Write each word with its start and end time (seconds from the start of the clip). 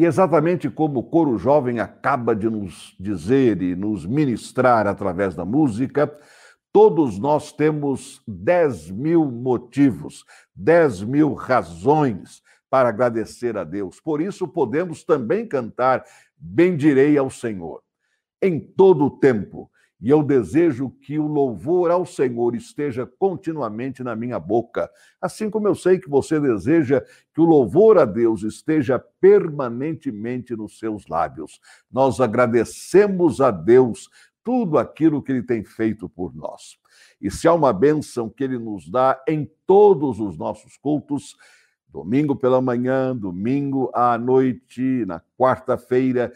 E 0.00 0.06
exatamente 0.06 0.70
como 0.70 1.00
o 1.00 1.02
coro 1.02 1.36
jovem 1.36 1.78
acaba 1.78 2.34
de 2.34 2.48
nos 2.48 2.96
dizer 2.98 3.60
e 3.60 3.76
nos 3.76 4.06
ministrar 4.06 4.86
através 4.86 5.34
da 5.34 5.44
música, 5.44 6.10
todos 6.72 7.18
nós 7.18 7.52
temos 7.52 8.22
10 8.26 8.92
mil 8.92 9.26
motivos, 9.26 10.24
10 10.54 11.02
mil 11.02 11.34
razões 11.34 12.40
para 12.70 12.88
agradecer 12.88 13.58
a 13.58 13.62
Deus. 13.62 14.00
Por 14.00 14.22
isso, 14.22 14.48
podemos 14.48 15.04
também 15.04 15.46
cantar 15.46 16.02
Bendirei 16.34 17.18
ao 17.18 17.28
Senhor 17.28 17.82
em 18.40 18.58
todo 18.58 19.04
o 19.04 19.10
tempo. 19.10 19.70
E 20.00 20.08
eu 20.08 20.22
desejo 20.22 20.90
que 21.02 21.18
o 21.18 21.26
louvor 21.26 21.90
ao 21.90 22.06
Senhor 22.06 22.54
esteja 22.54 23.06
continuamente 23.06 24.02
na 24.02 24.16
minha 24.16 24.38
boca, 24.38 24.90
assim 25.20 25.50
como 25.50 25.68
eu 25.68 25.74
sei 25.74 25.98
que 25.98 26.08
você 26.08 26.40
deseja 26.40 27.04
que 27.34 27.40
o 27.40 27.44
louvor 27.44 27.98
a 27.98 28.06
Deus 28.06 28.42
esteja 28.42 28.98
permanentemente 29.20 30.56
nos 30.56 30.78
seus 30.78 31.06
lábios. 31.06 31.60
Nós 31.92 32.18
agradecemos 32.18 33.42
a 33.42 33.50
Deus 33.50 34.08
tudo 34.42 34.78
aquilo 34.78 35.22
que 35.22 35.32
ele 35.32 35.42
tem 35.42 35.62
feito 35.62 36.08
por 36.08 36.34
nós. 36.34 36.78
E 37.20 37.30
se 37.30 37.46
há 37.46 37.52
uma 37.52 37.72
bênção 37.72 38.30
que 38.30 38.42
ele 38.42 38.58
nos 38.58 38.90
dá 38.90 39.22
em 39.28 39.50
todos 39.66 40.18
os 40.18 40.38
nossos 40.38 40.78
cultos, 40.78 41.36
domingo 41.88 42.34
pela 42.34 42.60
manhã, 42.62 43.14
domingo 43.14 43.90
à 43.92 44.16
noite, 44.16 45.04
na 45.06 45.20
quarta-feira, 45.38 46.32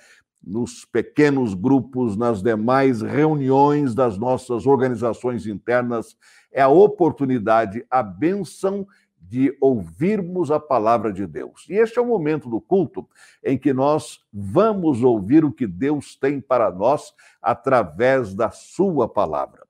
nos 0.47 0.84
pequenos 0.84 1.55
grupos, 1.55 2.16
nas 2.16 2.43
demais 2.43 3.01
reuniões 3.01 3.95
das 3.95 4.19
nossas 4.19 4.67
organizações 4.67 5.47
internas, 5.47 6.17
é 6.53 6.61
a 6.61 6.69
oportunidade, 6.69 7.84
a 7.91 8.03
benção 8.03 8.87
de 9.20 9.57
ouvirmos 9.61 10.51
a 10.51 10.61
palavra 10.61 11.12
de 11.12 11.27
Deus. 11.27 11.67
E 11.69 11.75
este 11.75 11.98
é 11.98 12.03
o 12.03 12.07
momento 12.07 12.48
do 12.48 12.61
culto 12.61 13.09
em 13.43 13.57
que 13.57 13.73
nós 13.73 14.20
vamos 14.33 15.03
ouvir 15.03 15.45
o 15.45 15.53
que 15.53 15.67
Deus 15.67 16.15
tem 16.15 16.41
para 16.41 16.70
nós 16.70 17.15
através 17.41 18.34
da 18.34 18.51
sua 18.51 19.08
palavra. 19.08 19.64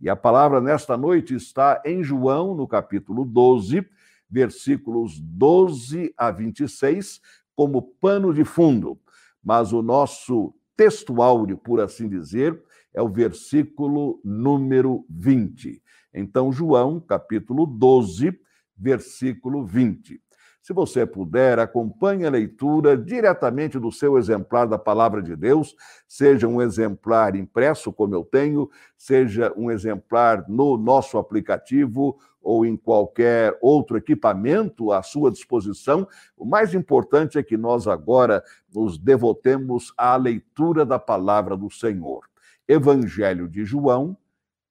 E 0.00 0.08
a 0.08 0.16
palavra 0.16 0.60
nesta 0.60 0.96
noite 0.96 1.34
está 1.34 1.82
em 1.84 2.02
João, 2.02 2.54
no 2.54 2.66
capítulo 2.66 3.24
12, 3.24 3.86
versículos 4.30 5.18
12 5.20 6.14
a 6.16 6.30
26, 6.30 7.20
como 7.54 7.82
pano 7.82 8.32
de 8.32 8.44
fundo 8.44 8.98
mas 9.42 9.72
o 9.72 9.82
nosso 9.82 10.54
textuário, 10.76 11.56
por 11.58 11.80
assim 11.80 12.08
dizer, 12.08 12.60
é 12.94 13.02
o 13.02 13.08
versículo 13.08 14.20
número 14.24 15.04
20. 15.08 15.82
Então, 16.14 16.52
João, 16.52 17.00
capítulo 17.00 17.66
12, 17.66 18.38
versículo 18.76 19.64
20. 19.64 20.20
Se 20.62 20.72
você 20.72 21.04
puder, 21.04 21.58
acompanhe 21.58 22.24
a 22.24 22.30
leitura 22.30 22.96
diretamente 22.96 23.80
do 23.80 23.90
seu 23.90 24.16
exemplar 24.16 24.68
da 24.68 24.78
Palavra 24.78 25.20
de 25.20 25.34
Deus, 25.34 25.74
seja 26.06 26.46
um 26.46 26.62
exemplar 26.62 27.34
impresso, 27.34 27.92
como 27.92 28.14
eu 28.14 28.24
tenho, 28.24 28.70
seja 28.96 29.52
um 29.56 29.72
exemplar 29.72 30.48
no 30.48 30.76
nosso 30.76 31.18
aplicativo 31.18 32.16
ou 32.40 32.64
em 32.64 32.76
qualquer 32.76 33.58
outro 33.60 33.96
equipamento 33.96 34.92
à 34.92 35.02
sua 35.02 35.32
disposição. 35.32 36.06
O 36.36 36.44
mais 36.44 36.74
importante 36.74 37.36
é 37.36 37.42
que 37.42 37.56
nós 37.56 37.88
agora 37.88 38.40
nos 38.72 38.96
devotemos 38.96 39.92
à 39.96 40.14
leitura 40.14 40.86
da 40.86 40.98
palavra 40.98 41.56
do 41.56 41.72
Senhor. 41.72 42.24
Evangelho 42.68 43.48
de 43.48 43.64
João, 43.64 44.16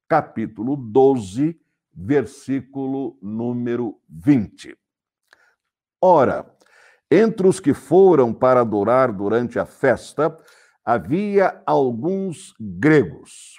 capítulo 0.08 0.74
12, 0.74 1.54
versículo 1.94 3.18
número 3.20 3.98
20. 4.08 4.81
Ora, 6.04 6.44
entre 7.08 7.46
os 7.46 7.60
que 7.60 7.72
foram 7.72 8.34
para 8.34 8.62
adorar 8.62 9.12
durante 9.12 9.56
a 9.56 9.64
festa, 9.64 10.36
havia 10.84 11.62
alguns 11.64 12.52
gregos. 12.58 13.54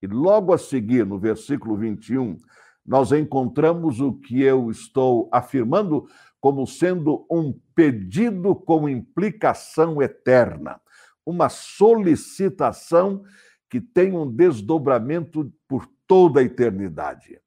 E 0.00 0.06
logo 0.06 0.54
a 0.54 0.58
seguir, 0.58 1.04
no 1.04 1.18
versículo 1.18 1.76
21, 1.76 2.38
nós 2.84 3.12
encontramos 3.12 4.00
o 4.00 4.14
que 4.14 4.42
eu 4.42 4.70
estou 4.70 5.28
afirmando 5.30 6.06
como 6.40 6.66
sendo 6.66 7.26
um 7.30 7.52
pedido 7.74 8.54
com 8.56 8.88
implicação 8.88 10.00
eterna, 10.00 10.80
uma 11.26 11.50
solicitação 11.50 13.22
que 13.68 13.80
tem 13.80 14.16
um 14.16 14.28
desdobramento 14.28 15.52
por 15.68 15.86
toda 16.06 16.40
a 16.40 16.42
eternidade. 16.42 17.38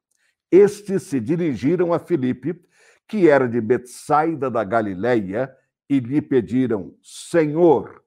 Estes 0.52 1.02
se 1.02 1.18
dirigiram 1.18 1.92
a 1.92 1.98
Filipe 1.98 2.65
que 3.08 3.28
era 3.28 3.48
de 3.48 3.60
Betsaida 3.60 4.50
da 4.50 4.64
Galileia, 4.64 5.54
e 5.88 6.00
lhe 6.00 6.20
pediram: 6.20 6.94
Senhor, 7.02 8.02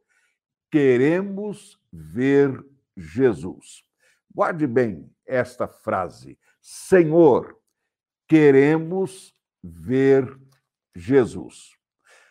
queremos 0.71 1.79
ver 1.91 2.63
Jesus. 2.95 3.83
Guarde 4.33 4.67
bem 4.67 5.09
esta 5.25 5.67
frase: 5.67 6.37
Senhor, 6.61 7.57
queremos 8.27 9.33
ver 9.63 10.37
Jesus. 10.95 11.77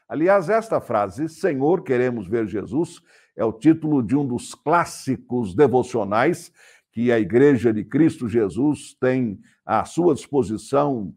Aliás, 0.09 0.49
esta 0.49 0.81
frase, 0.81 1.29
Senhor, 1.29 1.83
queremos 1.83 2.27
ver 2.27 2.47
Jesus, 2.47 3.03
é 3.37 3.45
o 3.45 3.53
título 3.53 4.03
de 4.03 4.17
um 4.17 4.27
dos 4.27 4.55
clássicos 4.55 5.55
devocionais 5.55 6.50
que 6.93 7.12
a 7.12 7.19
Igreja 7.19 7.73
de 7.73 7.85
Cristo 7.85 8.27
Jesus 8.27 8.95
tem 8.95 9.39
à 9.65 9.85
sua 9.85 10.15
disposição 10.15 11.15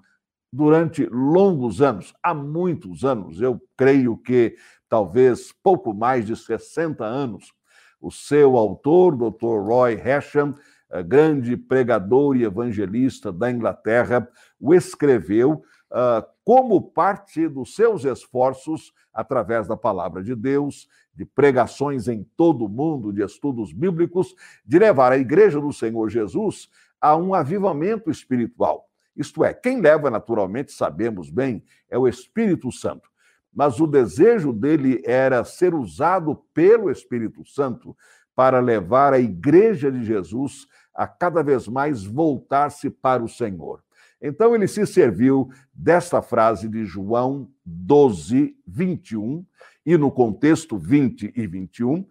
durante 0.52 1.06
longos 1.06 1.82
anos, 1.82 2.14
há 2.22 2.34
muitos 2.34 3.06
anos, 3.06 3.42
eu 3.42 3.62
creio 3.78 4.18
que 4.18 4.56
talvez 4.90 5.54
pouco 5.64 5.94
mais 5.94 6.26
de 6.26 6.36
60 6.36 7.06
anos, 7.06 7.54
o 8.02 8.12
seu 8.12 8.58
autor, 8.58 9.16
Dr. 9.16 9.62
Roy 9.64 9.94
Hesham, 9.94 10.56
eh, 10.90 11.02
grande 11.04 11.56
pregador 11.56 12.36
e 12.36 12.44
evangelista 12.44 13.32
da 13.32 13.50
Inglaterra, 13.50 14.28
o 14.60 14.74
escreveu 14.74 15.64
uh, 15.92 16.26
como 16.44 16.82
parte 16.82 17.48
dos 17.48 17.76
seus 17.76 18.04
esforços, 18.04 18.92
através 19.14 19.68
da 19.68 19.78
palavra 19.78 20.24
de 20.24 20.36
Deus, 20.36 20.88
de 21.14 21.26
pregações 21.26 22.08
em 22.08 22.24
todo 22.36 22.66
o 22.66 22.70
mundo, 22.70 23.14
de 23.14 23.24
estudos 23.24 23.72
bíblicos, 23.72 24.36
de 24.66 24.80
levar 24.80 25.12
a 25.12 25.18
Igreja 25.18 25.62
do 25.62 25.72
Senhor 25.72 26.10
Jesus 26.10 26.70
a 27.00 27.16
um 27.16 27.34
avivamento 27.34 28.10
espiritual. 28.10 28.91
Isto 29.16 29.44
é, 29.44 29.54
quem 29.54 29.82
leva 29.82 30.10
naturalmente, 30.10 30.72
sabemos 30.72 31.30
bem, 31.30 31.64
é 31.90 31.98
o 31.98 32.08
Espírito 32.08 32.72
Santo. 32.72 33.10
Mas 33.54 33.80
o 33.80 33.88
desejo 33.88 34.54
dele 34.54 35.02
era 35.06 35.44
ser 35.44 35.74
usado 35.74 36.36
pelo 36.54 36.90
Espírito 36.90 37.46
Santo 37.46 37.96
para 38.34 38.60
levar 38.60 39.14
a 39.14 39.20
igreja 39.20 39.92
de 39.92 40.04
Jesus 40.04 40.68
a 40.94 41.06
cada 41.06 41.44
vez 41.44 41.68
mais 41.68 42.04
voltar-se 42.04 42.90
para 42.90 43.24
o 43.24 43.28
Senhor. 43.28 43.84
Então 44.22 44.54
ele 44.54 44.68
se 44.68 44.86
serviu 44.86 45.50
desta 45.74 46.22
frase 46.22 46.70
de 46.70 46.86
João 46.86 47.50
12, 47.66 48.56
21, 48.68 49.46
e 49.86 49.98
no 49.98 50.12
contexto 50.12 50.78
20 50.78 51.34
e 51.36 51.48
21, 51.48 52.06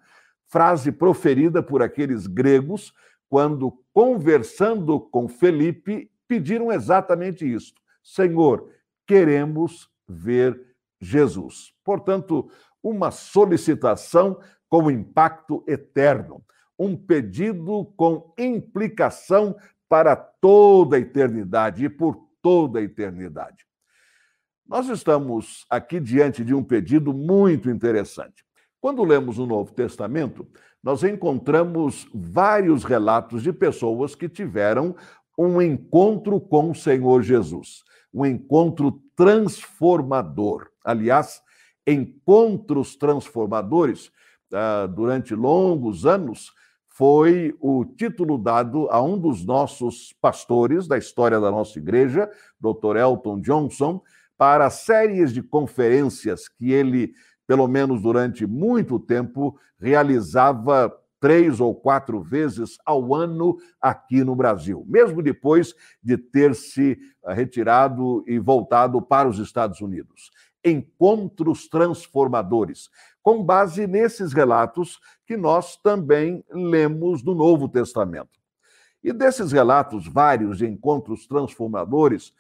frase 0.48 0.90
proferida 0.90 1.62
por 1.62 1.82
aqueles 1.82 2.26
gregos 2.26 2.92
quando, 3.28 3.72
conversando 3.92 4.98
com 4.98 5.28
Felipe, 5.28 6.10
pediram 6.30 6.70
exatamente 6.70 7.44
isto: 7.44 7.82
Senhor, 8.00 8.70
queremos 9.04 9.90
ver 10.08 10.76
Jesus. 11.00 11.72
Portanto, 11.84 12.48
uma 12.80 13.10
solicitação 13.10 14.40
com 14.68 14.88
impacto 14.88 15.64
eterno, 15.66 16.44
um 16.78 16.96
pedido 16.96 17.92
com 17.96 18.32
implicação 18.38 19.56
para 19.88 20.14
toda 20.14 20.96
a 20.96 21.00
eternidade 21.00 21.84
e 21.84 21.88
por 21.88 22.28
toda 22.40 22.78
a 22.78 22.82
eternidade. 22.82 23.66
Nós 24.64 24.88
estamos 24.88 25.66
aqui 25.68 25.98
diante 25.98 26.44
de 26.44 26.54
um 26.54 26.62
pedido 26.62 27.12
muito 27.12 27.68
interessante. 27.68 28.44
Quando 28.80 29.02
lemos 29.02 29.36
o 29.36 29.46
Novo 29.46 29.72
Testamento, 29.72 30.46
nós 30.82 31.02
encontramos 31.02 32.08
vários 32.14 32.84
relatos 32.84 33.42
de 33.42 33.52
pessoas 33.52 34.14
que 34.14 34.28
tiveram 34.28 34.96
um 35.46 35.62
encontro 35.62 36.40
com 36.40 36.70
o 36.70 36.74
Senhor 36.74 37.22
Jesus, 37.22 37.82
um 38.12 38.26
encontro 38.26 39.00
transformador. 39.16 40.68
Aliás, 40.84 41.40
encontros 41.86 42.96
transformadores, 42.96 44.10
ah, 44.52 44.86
durante 44.86 45.34
longos 45.34 46.04
anos, 46.04 46.52
foi 46.88 47.56
o 47.58 47.86
título 47.86 48.36
dado 48.36 48.86
a 48.90 49.02
um 49.02 49.18
dos 49.18 49.42
nossos 49.44 50.12
pastores 50.20 50.86
da 50.86 50.98
história 50.98 51.40
da 51.40 51.50
nossa 51.50 51.78
igreja, 51.78 52.30
Dr. 52.60 52.96
Elton 52.96 53.40
Johnson, 53.40 54.02
para 54.36 54.68
séries 54.68 55.32
de 55.32 55.42
conferências 55.42 56.48
que 56.48 56.72
ele, 56.72 57.14
pelo 57.46 57.66
menos 57.66 58.02
durante 58.02 58.46
muito 58.46 58.98
tempo, 58.98 59.58
realizava 59.78 60.94
três 61.20 61.60
ou 61.60 61.74
quatro 61.74 62.20
vezes 62.22 62.78
ao 62.84 63.14
ano 63.14 63.58
aqui 63.80 64.24
no 64.24 64.34
Brasil, 64.34 64.84
mesmo 64.88 65.22
depois 65.22 65.74
de 66.02 66.16
ter 66.16 66.54
se 66.54 66.98
eh, 67.24 67.34
retirado 67.34 68.24
e 68.26 68.38
voltado 68.38 69.00
para 69.02 69.28
os 69.28 69.38
Estados 69.38 69.80
Unidos. 69.80 70.30
encontros 70.62 71.68
transformadores, 71.68 72.90
com 73.22 73.42
base 73.42 73.86
nesses 73.86 74.32
relatos 74.34 75.00
que 75.26 75.34
nós 75.34 75.76
também 75.76 76.44
lemos 76.50 77.22
no 77.22 77.34
Novo 77.34 77.66
Testamento. 77.66 78.38
E 79.02 79.10
desses 79.10 79.52
relatos 79.52 80.06
vários 80.06 80.58
de 80.58 80.66
encontros 80.66 81.26
transformadores, 81.26 82.34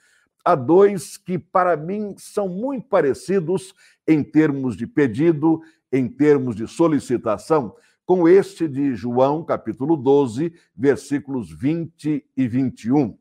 há 0.44 0.54
dois 0.54 1.16
que, 1.16 1.38
para 1.38 1.76
mim, 1.76 2.14
são 2.18 2.46
muito 2.46 2.86
parecidos 2.88 3.74
em 4.06 4.22
termos 4.22 4.76
de 4.76 4.86
pedido, 4.86 5.62
em 5.90 6.06
termos 6.06 6.54
de 6.54 6.68
solicitação, 6.68 7.74
com 8.10 8.26
este 8.26 8.66
de 8.66 8.92
João, 8.92 9.44
capítulo 9.44 9.96
12, 9.96 10.52
versículos 10.74 11.52
20 11.52 12.26
e 12.36 12.48
21. 12.48 13.16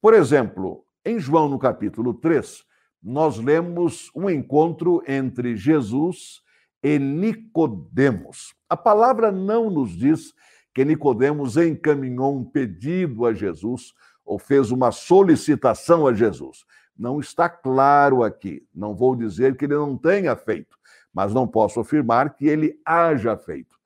Por 0.00 0.14
exemplo, 0.14 0.84
em 1.04 1.20
João, 1.20 1.48
no 1.48 1.60
capítulo 1.60 2.12
3, 2.12 2.64
nós 3.00 3.38
lemos 3.38 4.10
um 4.16 4.28
encontro 4.28 5.00
entre 5.06 5.54
Jesus 5.54 6.42
e 6.82 6.98
Nicodemos. 6.98 8.52
A 8.68 8.76
palavra 8.76 9.30
não 9.30 9.70
nos 9.70 9.96
diz 9.96 10.34
que 10.74 10.84
Nicodemos 10.84 11.56
encaminhou 11.56 12.36
um 12.36 12.44
pedido 12.44 13.26
a 13.26 13.32
Jesus 13.32 13.92
ou 14.24 14.40
fez 14.40 14.72
uma 14.72 14.90
solicitação 14.90 16.04
a 16.04 16.12
Jesus. 16.12 16.64
Não 16.98 17.20
está 17.20 17.48
claro 17.48 18.24
aqui. 18.24 18.66
Não 18.74 18.92
vou 18.96 19.14
dizer 19.14 19.56
que 19.56 19.66
ele 19.66 19.74
não 19.74 19.96
tenha 19.96 20.34
feito, 20.34 20.76
mas 21.12 21.32
não 21.34 21.46
posso 21.46 21.80
afirmar 21.80 22.34
que 22.34 22.46
ele 22.46 22.80
haja 22.84 23.36
feito. 23.36 23.76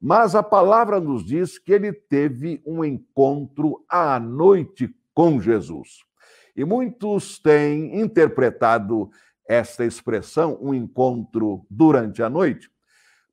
Mas 0.00 0.34
a 0.34 0.42
palavra 0.42 0.98
nos 0.98 1.24
diz 1.24 1.58
que 1.58 1.72
ele 1.72 1.92
teve 1.92 2.62
um 2.64 2.84
encontro 2.84 3.84
à 3.88 4.18
noite 4.18 4.94
com 5.12 5.40
Jesus. 5.40 6.04
E 6.56 6.64
muitos 6.64 7.38
têm 7.38 8.00
interpretado 8.00 9.10
esta 9.46 9.84
expressão, 9.84 10.58
um 10.60 10.72
encontro 10.72 11.66
durante 11.68 12.22
a 12.22 12.30
noite, 12.30 12.70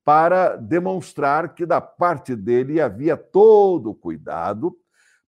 para 0.03 0.55
demonstrar 0.55 1.53
que 1.53 1.65
da 1.65 1.79
parte 1.79 2.35
dele 2.35 2.81
havia 2.81 3.15
todo 3.15 3.91
o 3.91 3.95
cuidado 3.95 4.75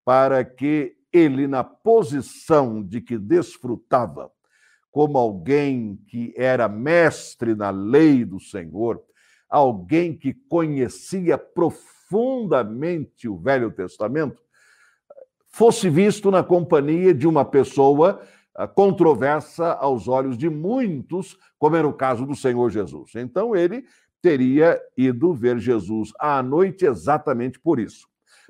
para 0.03 0.43
que 0.43 0.95
ele, 1.11 1.47
na 1.47 1.63
posição 1.63 2.81
de 2.81 3.01
que 3.01 3.17
desfrutava, 3.17 4.31
como 4.99 5.17
alguém 5.17 5.97
que 6.09 6.33
era 6.35 6.67
mestre 6.67 7.55
na 7.55 7.69
lei 7.69 8.25
do 8.25 8.37
Senhor, 8.37 9.01
alguém 9.49 10.13
que 10.13 10.33
conhecia 10.33 11.37
profundamente 11.37 13.25
o 13.25 13.37
Velho 13.37 13.71
Testamento, 13.71 14.41
fosse 15.47 15.89
visto 15.89 16.29
na 16.29 16.43
companhia 16.43 17.13
de 17.13 17.25
uma 17.25 17.45
pessoa 17.45 18.21
ah, 18.53 18.67
controversa 18.67 19.71
aos 19.71 20.09
olhos 20.09 20.37
de 20.37 20.49
muitos, 20.49 21.37
como 21.57 21.77
era 21.77 21.87
o 21.87 21.93
caso 21.93 22.25
do 22.25 22.35
Senhor 22.35 22.69
Jesus. 22.69 23.15
Então 23.15 23.55
ele 23.55 23.85
teria 24.21 24.77
ido 24.97 25.33
ver 25.33 25.59
Jesus 25.59 26.11
à 26.19 26.43
noite 26.43 26.85
exatamente 26.85 27.57
por 27.57 27.79
isso. 27.79 28.05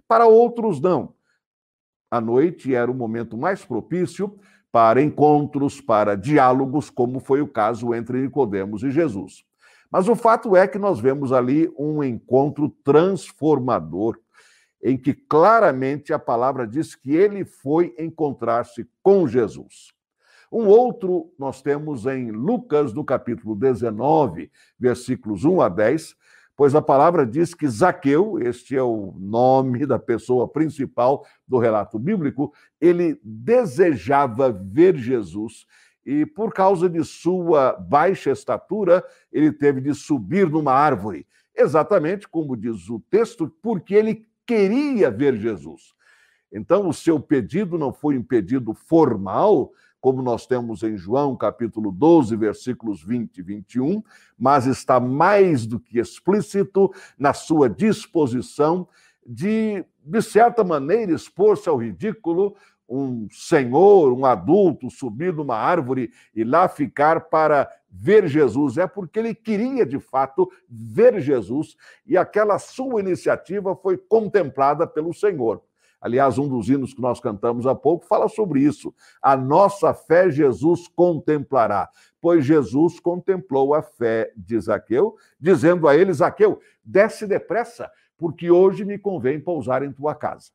Para 0.08 0.26
outros, 0.26 0.82
não. 0.82 1.14
A 2.10 2.20
noite 2.20 2.74
era 2.74 2.90
o 2.90 2.96
momento 2.96 3.38
mais 3.38 3.64
propício 3.64 4.36
para 4.72 5.02
encontros, 5.02 5.82
para 5.82 6.16
diálogos, 6.16 6.90
como 6.90 7.20
foi 7.20 7.42
o 7.42 7.48
caso 7.48 7.94
entre 7.94 8.22
Nicodemos 8.22 8.84
e 8.84 8.92
Jesus. 8.92 9.44
Mas 9.92 10.08
o 10.08 10.16
fato 10.16 10.56
é 10.56 10.68
que 10.68 10.78
nós 10.78 11.00
vemos 11.00 11.32
ali 11.32 11.72
um 11.78 12.04
encontro 12.04 12.70
transformador, 12.84 14.18
em 14.84 14.98
que 14.98 15.14
claramente 15.14 16.14
a 16.14 16.20
palavra 16.20 16.68
diz 16.68 16.96
que 16.96 17.16
ele 17.16 17.44
foi 17.44 17.94
encontrar-se 17.98 18.88
com 19.02 19.28
Jesus. 19.28 19.92
Um 20.52 20.68
outro 20.68 21.32
nós 21.38 21.62
temos 21.62 22.06
em 22.06 22.32
Lucas, 22.32 22.94
no 22.94 23.04
capítulo 23.04 23.56
19, 23.56 24.52
versículos 24.80 25.44
1 25.44 25.62
a 25.62 25.70
10, 25.70 26.16
pois 26.60 26.76
a 26.76 26.82
palavra 26.82 27.26
diz 27.26 27.54
que 27.54 27.66
Zaqueu, 27.70 28.38
este 28.38 28.76
é 28.76 28.84
o 28.84 29.14
nome 29.18 29.86
da 29.86 29.98
pessoa 29.98 30.46
principal 30.46 31.26
do 31.48 31.58
relato 31.58 31.98
bíblico, 31.98 32.54
ele 32.82 33.18
desejava 33.24 34.52
ver 34.52 34.98
Jesus 34.98 35.66
e, 36.06 36.26
por 36.26 36.52
causa 36.52 36.90
de 36.90 37.02
sua 37.06 37.72
baixa 37.72 38.32
estatura, 38.32 39.02
ele 39.32 39.54
teve 39.54 39.80
de 39.80 39.94
subir 39.94 40.50
numa 40.50 40.74
árvore. 40.74 41.26
Exatamente 41.56 42.28
como 42.28 42.58
diz 42.58 42.90
o 42.90 43.00
texto, 43.10 43.50
porque 43.64 43.96
ele 43.96 44.28
queria 44.46 45.10
ver 45.10 45.38
Jesus. 45.38 45.94
Então, 46.52 46.90
o 46.90 46.94
seu 46.94 47.22
pedido 47.22 47.78
não 47.78 47.94
foi 47.94 48.18
um 48.18 48.24
pedido 48.24 48.74
formal, 48.74 49.72
como 50.02 50.22
nós 50.22 50.46
temos 50.46 50.84
em 50.84 50.98
João, 50.98 51.36
capítulo 51.36 51.92
12, 51.92 52.36
versículos 52.36 53.04
20 53.04 53.38
e 53.38 53.42
21, 53.42 54.04
mas 54.38 54.66
está 54.66 55.00
mais 55.00 55.66
do 55.66 55.80
que 55.80 56.00
explícito 56.00 56.92
na 57.18 57.34
sua 57.34 57.70
disposição 57.70 58.88
de, 59.26 59.86
de 60.04 60.22
certa 60.22 60.64
maneira, 60.64 61.12
expor-se 61.12 61.70
ao 61.70 61.78
ridículo, 61.78 62.56
um 62.90 63.28
senhor, 63.30 64.12
um 64.12 64.26
adulto, 64.26 64.90
subir 64.90 65.32
numa 65.32 65.56
árvore 65.56 66.12
e 66.34 66.44
lá 66.44 66.68
ficar 66.68 67.30
para 67.30 67.70
ver 67.88 68.28
Jesus. 68.28 68.78
É 68.78 68.88
porque 68.88 69.20
ele 69.20 69.36
queria, 69.36 69.86
de 69.86 70.00
fato, 70.00 70.50
ver 70.68 71.22
Jesus 71.22 71.78
e 72.06 72.18
aquela 72.18 72.58
sua 72.58 73.00
iniciativa 73.00 73.76
foi 73.76 73.96
contemplada 73.96 74.88
pelo 74.88 75.14
Senhor. 75.14 75.62
Aliás, 76.02 76.38
um 76.38 76.48
dos 76.48 76.70
hinos 76.70 76.94
que 76.94 77.02
nós 77.02 77.20
cantamos 77.20 77.68
há 77.68 77.76
pouco 77.76 78.06
fala 78.06 78.30
sobre 78.30 78.62
isso. 78.62 78.94
A 79.22 79.36
nossa 79.36 79.94
fé 79.94 80.30
Jesus 80.30 80.88
contemplará, 80.88 81.90
pois 82.22 82.46
Jesus 82.46 83.00
contemplou 83.00 83.74
a 83.74 83.82
fé 83.82 84.32
de 84.36 84.60
Zaqueu, 84.60 85.16
dizendo 85.40 85.88
a 85.88 85.96
ele: 85.96 86.14
Zaqueu, 86.14 86.60
desce 86.84 87.28
depressa, 87.28 87.92
porque 88.18 88.50
hoje 88.50 88.86
me 88.86 88.98
convém 88.98 89.40
pousar 89.40 89.84
em 89.84 89.92
tua 89.92 90.16
casa. 90.16 90.52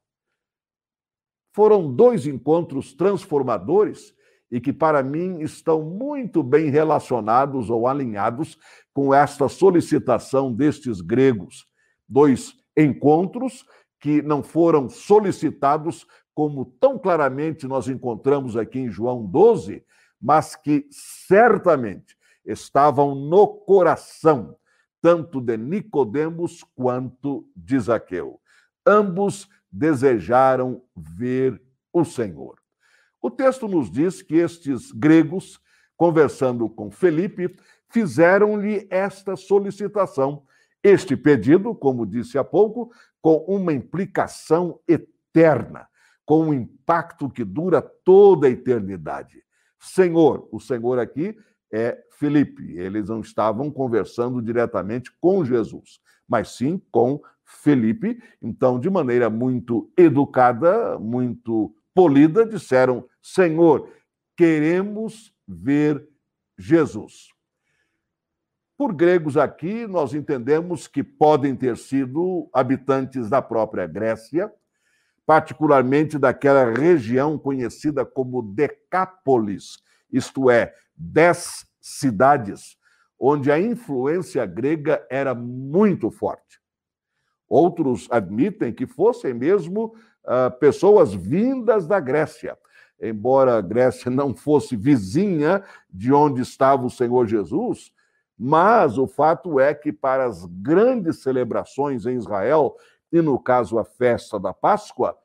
Foram 1.52 1.93
dois 1.94 2.26
encontros 2.26 2.94
transformadores 2.94 4.14
e 4.50 4.61
que, 4.61 4.73
para 4.73 5.02
mim, 5.02 5.41
estão 5.41 5.82
muito 5.82 6.43
bem 6.43 6.70
relacionados 6.70 7.70
ou 7.70 7.87
alinhados 7.87 8.58
com 8.93 9.12
esta 9.12 9.49
solicitação 9.49 10.52
destes 10.52 11.00
gregos. 11.00 11.67
Dois 12.08 12.55
encontros 12.76 13.64
que 14.04 14.20
não 14.20 14.42
foram 14.42 14.86
solicitados, 14.86 16.06
como 16.34 16.66
tão 16.78 16.98
claramente 16.98 17.66
nós 17.66 17.88
encontramos 17.88 18.54
aqui 18.54 18.80
em 18.80 18.90
João 18.90 19.24
12, 19.24 19.82
mas 20.20 20.54
que 20.54 20.86
certamente 20.90 22.14
estavam 22.44 23.14
no 23.14 23.48
coração 23.48 24.58
tanto 25.00 25.40
de 25.40 25.56
Nicodemos 25.56 26.62
quanto 26.74 27.48
de 27.56 27.79
Zaqueu. 27.79 28.38
Ambos 28.86 29.48
desejaram 29.72 30.82
ver 30.94 31.62
o 31.90 32.05
Senhor. 32.05 32.56
O 33.22 33.31
texto 33.31 33.67
nos 33.67 33.90
diz 33.90 34.20
que 34.20 34.34
estes 34.34 34.93
gregos, 34.93 35.58
conversando 35.96 36.69
com 36.69 36.90
Felipe, 36.90 37.56
fizeram-lhe 37.88 38.86
esta 38.90 39.34
solicitação, 39.34 40.43
este 40.84 41.17
pedido, 41.17 41.74
como 41.74 42.05
disse 42.05 42.36
há 42.36 42.44
pouco, 42.44 42.93
com 43.22 43.38
uma 43.48 43.72
implicação 43.72 44.79
eterna, 44.86 45.88
com 46.26 46.48
um 46.48 46.55
impacto 46.55 47.31
que 47.31 47.43
dura 47.43 47.81
toda 47.81 48.46
a 48.46 48.50
eternidade. 48.50 49.43
Senhor, 49.81 50.46
o 50.53 50.60
Senhor 50.60 50.98
aqui 50.98 51.36
é 51.72 51.98
Felipe. 52.19 52.76
Eles 52.76 53.08
não 53.08 53.20
estavam 53.20 53.70
conversando 53.70 54.43
diretamente 54.43 55.10
com 55.20 55.43
Jesus, 55.43 56.00
mas 56.29 56.50
sim 56.56 56.81
com 56.93 57.20
Felipe. 57.44 58.22
Então, 58.41 58.79
de 58.79 58.91
maneira 58.91 59.31
muito 59.31 59.91
educada, 59.96 60.98
muito 60.98 61.74
polida, 61.94 62.46
disseram: 62.46 63.08
Senhor, 63.22 63.91
queremos 64.36 65.34
ver 65.48 66.06
Jesus. 66.58 67.33
Por 68.76 68.93
gregos 68.93 69.36
aqui, 69.36 69.86
nós 69.86 70.14
entendemos 70.14 70.88
que 70.88 71.04
podem 71.04 71.54
ter 71.54 71.76
sido 71.76 72.48
habitantes 72.52 73.31
da 73.31 73.40
própria 73.40 73.86
Grécia, 73.86 74.52
particularmente 75.24 76.19
daquela 76.19 76.72
região 76.72 77.38
conhecida 77.38 78.04
como 78.04 78.43
Decápolis, 78.43 79.78
isto 80.12 80.50
é, 80.50 80.74
dez 80.96 81.64
cidades, 81.81 82.76
onde 83.19 83.50
a 83.50 83.60
influência 83.60 84.44
grega 84.44 85.06
era 85.08 85.34
muito 85.34 86.10
forte. 86.10 86.60
Outros 87.48 88.08
admitem 88.10 88.72
que 88.72 88.86
fossem 88.86 89.32
mesmo 89.32 89.94
uh, 90.24 90.50
pessoas 90.58 91.14
vindas 91.14 91.86
da 91.86 92.00
Grécia. 92.00 92.58
Embora 93.00 93.56
a 93.56 93.60
Grécia 93.60 94.10
não 94.10 94.34
fosse 94.34 94.74
vizinha 94.74 95.62
de 95.88 96.12
onde 96.12 96.43
estava 96.43 96.84
o 96.84 96.90
Senhor 96.90 97.26
Jesus, 97.28 97.94
mas 98.38 98.98
o 98.98 99.06
fato 99.06 99.60
é 99.60 99.74
que 99.74 99.93
para 99.93 100.26
as 100.26 100.44
grandes 100.44 101.22
celebrações 101.22 102.06
em 102.06 102.17
Israel, 102.17 102.76
e 103.12 103.22
no 103.22 103.38
caso 103.38 103.79
a 103.79 103.84
festa 103.84 104.38
da 104.38 104.53
Páscoa, 104.53 105.17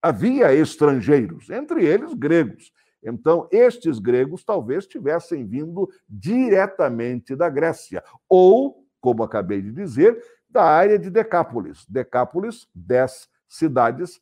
havia 0.00 0.54
estrangeiros, 0.54 1.50
entre 1.50 1.84
eles 1.84 2.14
gregos. 2.14 2.72
Então, 3.02 3.48
estes 3.50 3.98
gregos 3.98 4.44
talvez 4.44 4.86
tivessem 4.86 5.46
vindo 5.46 5.90
diretamente 6.08 7.34
da 7.34 7.50
Grécia, 7.50 8.02
ou, 8.28 8.86
como 9.00 9.22
acabei 9.22 9.60
de 9.60 9.72
dizer, 9.72 10.22
da 10.48 10.62
área 10.62 10.98
de 10.98 11.10
Decápolis. 11.10 11.84
Decápolis, 11.86 12.68
dez 12.74 13.28
cidades 13.48 14.20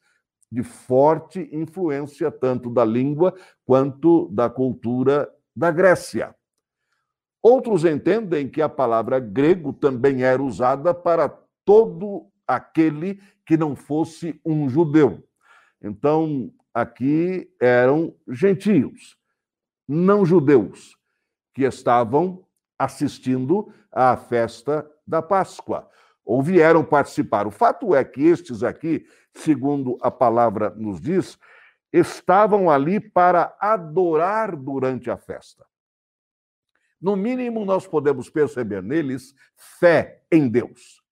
de 0.50 0.62
forte 0.62 1.48
influência 1.52 2.30
tanto 2.30 2.68
da 2.68 2.84
língua 2.84 3.34
quanto 3.64 4.28
da 4.30 4.50
cultura 4.50 5.30
da 5.54 5.70
Grécia. 5.70 6.34
Outros 7.42 7.84
entendem 7.84 8.48
que 8.48 8.62
a 8.62 8.68
palavra 8.68 9.18
grego 9.18 9.72
também 9.72 10.22
era 10.22 10.42
usada 10.42 10.94
para 10.94 11.28
todo 11.64 12.26
aquele 12.46 13.20
que 13.44 13.56
não 13.56 13.74
fosse 13.74 14.40
um 14.44 14.68
judeu. 14.68 15.22
Então, 15.82 16.52
aqui 16.72 17.50
eram 17.60 18.14
gentios, 18.28 19.16
não 19.88 20.24
judeus, 20.24 20.96
que 21.52 21.64
estavam 21.64 22.44
assistindo 22.78 23.72
à 23.90 24.16
festa 24.16 24.88
da 25.06 25.20
Páscoa, 25.20 25.88
ou 26.24 26.40
vieram 26.40 26.84
participar. 26.84 27.46
O 27.46 27.50
fato 27.50 27.94
é 27.94 28.04
que 28.04 28.22
estes 28.22 28.62
aqui 28.62 29.04
segundo 29.34 29.98
a 30.00 30.10
palavra 30.10 30.70
nos 30.70 31.00
diz, 31.00 31.38
estavam 31.92 32.70
ali 32.70 33.00
para 33.00 33.56
adorar 33.60 34.56
durante 34.56 35.10
a 35.10 35.16
festa. 35.16 35.64
No 37.02 37.16
mínimo, 37.16 37.64
nós 37.64 37.84
podemos 37.84 38.30
perceber 38.30 38.80
neles 38.80 39.34
fé 39.80 40.22
em 40.30 40.48
Deus, 40.48 41.02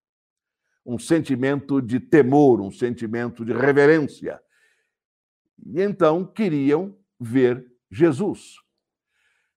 um 0.87 0.97
sentimento 1.01 1.83
de 1.83 1.99
temor, 1.99 2.61
um 2.61 2.71
sentimento 2.71 3.45
de 3.45 3.53
reverência. 3.53 4.41
E 5.67 5.83
então 5.83 6.25
queriam 6.25 6.97
ver 7.19 7.67
Jesus. 7.91 8.55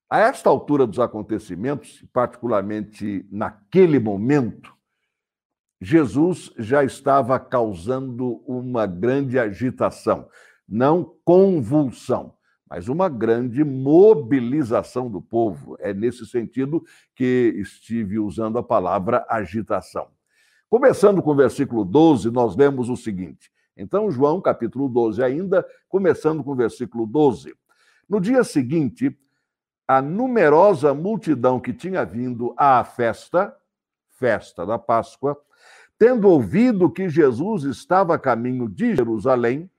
A 0.10 0.20
esta 0.20 0.50
altura 0.50 0.88
dos 0.88 1.00
acontecimentos, 1.00 2.04
particularmente 2.12 3.28
naquele 3.32 4.00
momento, 4.00 4.74
Jesus 5.80 6.52
já 6.58 6.84
estava 6.84 7.40
causando 7.40 8.38
uma 8.48 8.88
grande 8.88 9.38
agitação, 9.38 10.28
não 10.68 11.16
convulsão, 11.24 12.36
mas 12.74 12.88
uma 12.88 13.08
grande 13.08 13.64
mobilização 13.64 15.08
do 15.08 15.22
povo. 15.22 15.78
É 15.80 15.94
nesse 15.94 16.26
sentido 16.26 16.84
que 17.14 17.54
estive 17.58 18.18
usando 18.18 18.58
a 18.58 18.64
palavra 18.64 19.24
agitação. 19.30 20.08
Começando 20.68 21.22
com 21.22 21.30
o 21.30 21.36
versículo 21.36 21.86
12, 21.86 22.32
nós 22.32 22.56
lemos 22.56 22.90
o 22.90 22.98
seguinte. 22.98 23.52
Então, 23.78 24.10
João, 24.10 24.42
capítulo 24.42 24.90
12, 24.90 25.22
ainda, 25.24 25.64
começando 25.88 26.44
com 26.44 26.54
o 26.54 26.56
versículo 26.56 27.06
12. 27.06 27.54
No 28.10 28.20
dia 28.20 28.44
seguinte, 28.44 29.16
a 29.88 30.02
numerosa 30.02 30.96
multidão 30.96 31.60
que 31.60 31.74
tinha 31.74 32.04
vindo 32.04 32.56
à 32.58 32.84
festa, 32.84 33.56
festa 34.18 34.66
da 34.66 34.80
Páscoa, 34.80 35.38
Tendo 35.98 36.28
ouvido 36.28 36.90
que 36.90 37.08
Jesus 37.08 37.64
estava 37.64 38.16
a 38.16 38.20
caminho 38.20 38.68
de 38.68 38.96
Jerusalém, 38.96 39.70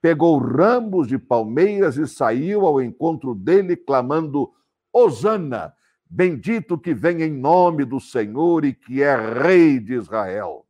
pegou 0.00 0.38
ramos 0.38 1.08
de 1.08 1.18
palmeiras 1.18 1.96
e 1.96 2.06
saiu 2.06 2.66
ao 2.66 2.80
encontro 2.80 3.34
dele, 3.34 3.76
clamando: 3.76 4.50
Hosana, 4.92 5.74
bendito 6.08 6.78
que 6.78 6.94
vem 6.94 7.22
em 7.22 7.32
nome 7.32 7.84
do 7.84 8.00
Senhor 8.00 8.64
e 8.64 8.74
que 8.74 9.02
é 9.02 9.14
Rei 9.16 9.78
de 9.78 9.94
Israel. 9.94 10.66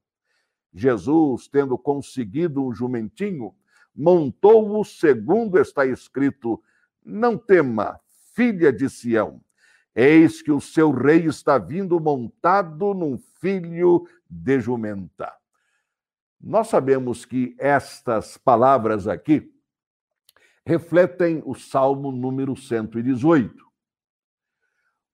Jesus, 0.72 1.48
tendo 1.48 1.76
conseguido 1.76 2.64
um 2.64 2.72
jumentinho, 2.72 3.54
montou-o 3.94 4.84
segundo 4.84 5.58
está 5.58 5.86
escrito: 5.86 6.62
Não 7.04 7.36
tema, 7.36 7.98
filha 8.34 8.72
de 8.72 8.88
Sião. 8.88 9.40
Eis 9.94 10.40
que 10.40 10.52
o 10.52 10.60
seu 10.60 10.92
rei 10.92 11.26
está 11.26 11.58
vindo 11.58 11.98
montado 11.98 12.94
num 12.94 13.18
filho 13.40 14.06
de 14.28 14.60
jumenta. 14.60 15.39
Nós 16.40 16.68
sabemos 16.68 17.26
que 17.26 17.54
estas 17.58 18.38
palavras 18.38 19.06
aqui 19.06 19.52
refletem 20.64 21.42
o 21.44 21.54
Salmo 21.54 22.10
número 22.10 22.56
118, 22.56 23.62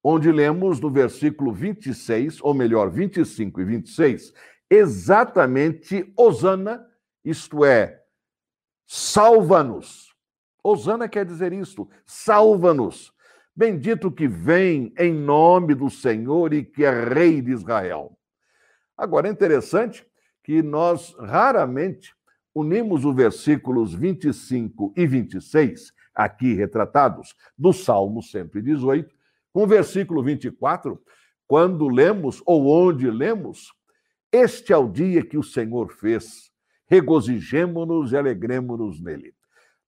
onde 0.04 0.30
lemos 0.30 0.78
no 0.78 0.88
versículo 0.88 1.52
26, 1.52 2.40
ou 2.42 2.54
melhor, 2.54 2.90
25 2.90 3.60
e 3.60 3.64
26, 3.64 4.32
exatamente 4.70 6.12
Osana, 6.16 6.86
isto 7.24 7.64
é, 7.64 8.04
salva-nos. 8.86 10.14
Osana 10.62 11.08
quer 11.08 11.24
dizer 11.24 11.52
isto, 11.52 11.88
salva-nos. 12.04 13.12
Bendito 13.54 14.12
que 14.12 14.28
vem 14.28 14.92
em 14.96 15.12
nome 15.12 15.74
do 15.74 15.90
Senhor 15.90 16.52
e 16.52 16.64
que 16.64 16.84
é 16.84 16.90
Rei 16.90 17.40
de 17.40 17.52
Israel. 17.52 18.16
Agora, 18.96 19.26
é 19.26 19.30
interessante 19.30 20.06
que 20.46 20.62
nós 20.62 21.12
raramente 21.18 22.14
unimos 22.54 23.04
os 23.04 23.16
versículos 23.16 23.92
25 23.92 24.94
e 24.96 25.04
26, 25.04 25.92
aqui 26.14 26.54
retratados, 26.54 27.34
do 27.58 27.72
Salmo 27.72 28.22
118, 28.22 29.12
com 29.52 29.64
o 29.64 29.66
versículo 29.66 30.22
24, 30.22 31.02
quando 31.48 31.88
lemos, 31.88 32.40
ou 32.46 32.68
onde 32.68 33.10
lemos, 33.10 33.72
este 34.30 34.72
é 34.72 34.76
o 34.76 34.88
dia 34.88 35.26
que 35.26 35.36
o 35.36 35.42
Senhor 35.42 35.92
fez, 35.92 36.52
regozijemo-nos 36.86 38.12
e 38.12 38.16
alegremos-nos 38.16 39.02
nele. 39.02 39.34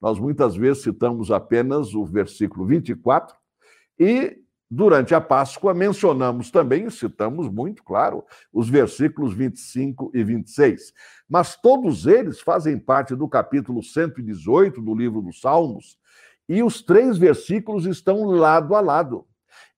Nós 0.00 0.18
muitas 0.18 0.56
vezes 0.56 0.82
citamos 0.82 1.30
apenas 1.30 1.94
o 1.94 2.04
versículo 2.04 2.66
24 2.66 3.32
e 3.96 4.42
Durante 4.70 5.14
a 5.14 5.20
Páscoa, 5.20 5.72
mencionamos 5.72 6.50
também, 6.50 6.90
citamos 6.90 7.48
muito, 7.48 7.82
claro, 7.82 8.22
os 8.52 8.68
versículos 8.68 9.32
25 9.32 10.10
e 10.14 10.22
26. 10.22 10.92
Mas 11.26 11.56
todos 11.56 12.06
eles 12.06 12.40
fazem 12.40 12.78
parte 12.78 13.14
do 13.16 13.26
capítulo 13.26 13.82
118 13.82 14.82
do 14.82 14.94
livro 14.94 15.22
dos 15.22 15.40
Salmos, 15.40 15.98
e 16.46 16.62
os 16.62 16.82
três 16.82 17.16
versículos 17.16 17.86
estão 17.86 18.24
lado 18.24 18.74
a 18.74 18.80
lado. 18.80 19.26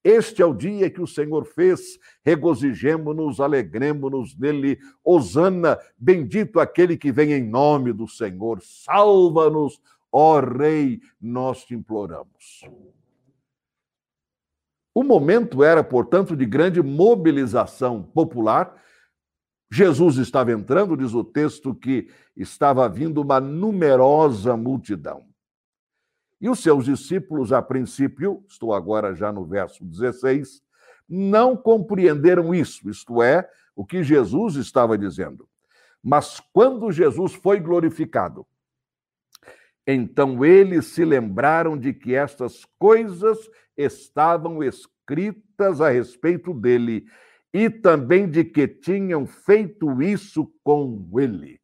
Este 0.02 0.40
é 0.42 0.47
o 0.47 0.54
dia 0.54 0.90
que 0.90 1.00
o 1.00 1.06
Senhor 1.06 1.44
fez, 1.44 1.99
regozijemo-nos, 2.25 3.38
alegremo-nos 3.38 4.37
nele. 4.37 4.78
Osana, 5.04 5.78
bendito 5.97 6.59
aquele 6.59 6.97
que 6.97 7.12
vem 7.12 7.32
em 7.32 7.47
nome 7.47 7.92
do 7.92 8.09
Senhor. 8.09 8.61
Salva-nos, 8.62 9.80
ó 10.11 10.40
Rei, 10.40 11.00
nós 11.20 11.64
te 11.64 11.75
imploramos. 11.75 12.64
O 14.94 15.02
momento 15.02 15.62
era, 15.62 15.85
portanto, 15.85 16.37
de 16.37 16.44
grande 16.44 16.82
mobilização 16.82 18.02
popular. 18.02 18.75
Jesus 19.70 20.16
estava 20.16 20.50
entrando, 20.50 20.97
diz 20.97 21.14
o 21.14 21.23
texto, 21.23 21.75
que 21.75 22.09
estava 22.37 22.88
vindo 22.88 23.23
uma 23.23 23.40
numerosa 23.40 24.56
multidão. 24.56 25.30
E 26.40 26.49
os 26.49 26.61
seus 26.61 26.87
discípulos, 26.87 27.52
a 27.52 27.61
princípio, 27.61 28.42
estou 28.49 28.75
agora 28.75 29.14
já 29.14 29.30
no 29.30 29.44
verso 29.44 29.85
16, 29.85 30.62
não 31.09 31.56
compreenderam 31.56 32.54
isso, 32.54 32.88
isto 32.88 33.23
é, 33.23 33.49
o 33.76 33.85
que 33.85 34.02
Jesus 34.02 34.56
estava 34.56 34.97
dizendo. 34.97 35.49
Mas 36.02 36.40
quando 36.52 36.90
Jesus 36.90 37.35
foi 37.35 37.61
glorificado, 37.61 38.47
então 39.87 40.44
eles 40.44 40.87
se 40.87 41.04
lembraram 41.04 41.76
de 41.76 41.92
que 41.92 42.14
estas 42.14 42.64
coisas 42.78 43.38
estavam 43.82 44.62
escritas 44.62 45.80
a 45.80 45.90
respeito 45.90 46.52
dele 46.52 47.06
e 47.52 47.68
também 47.68 48.28
de 48.28 48.44
que 48.44 48.68
tinham 48.68 49.26
feito 49.26 50.00
isso 50.02 50.52
com 50.62 51.08
ele. 51.18 51.60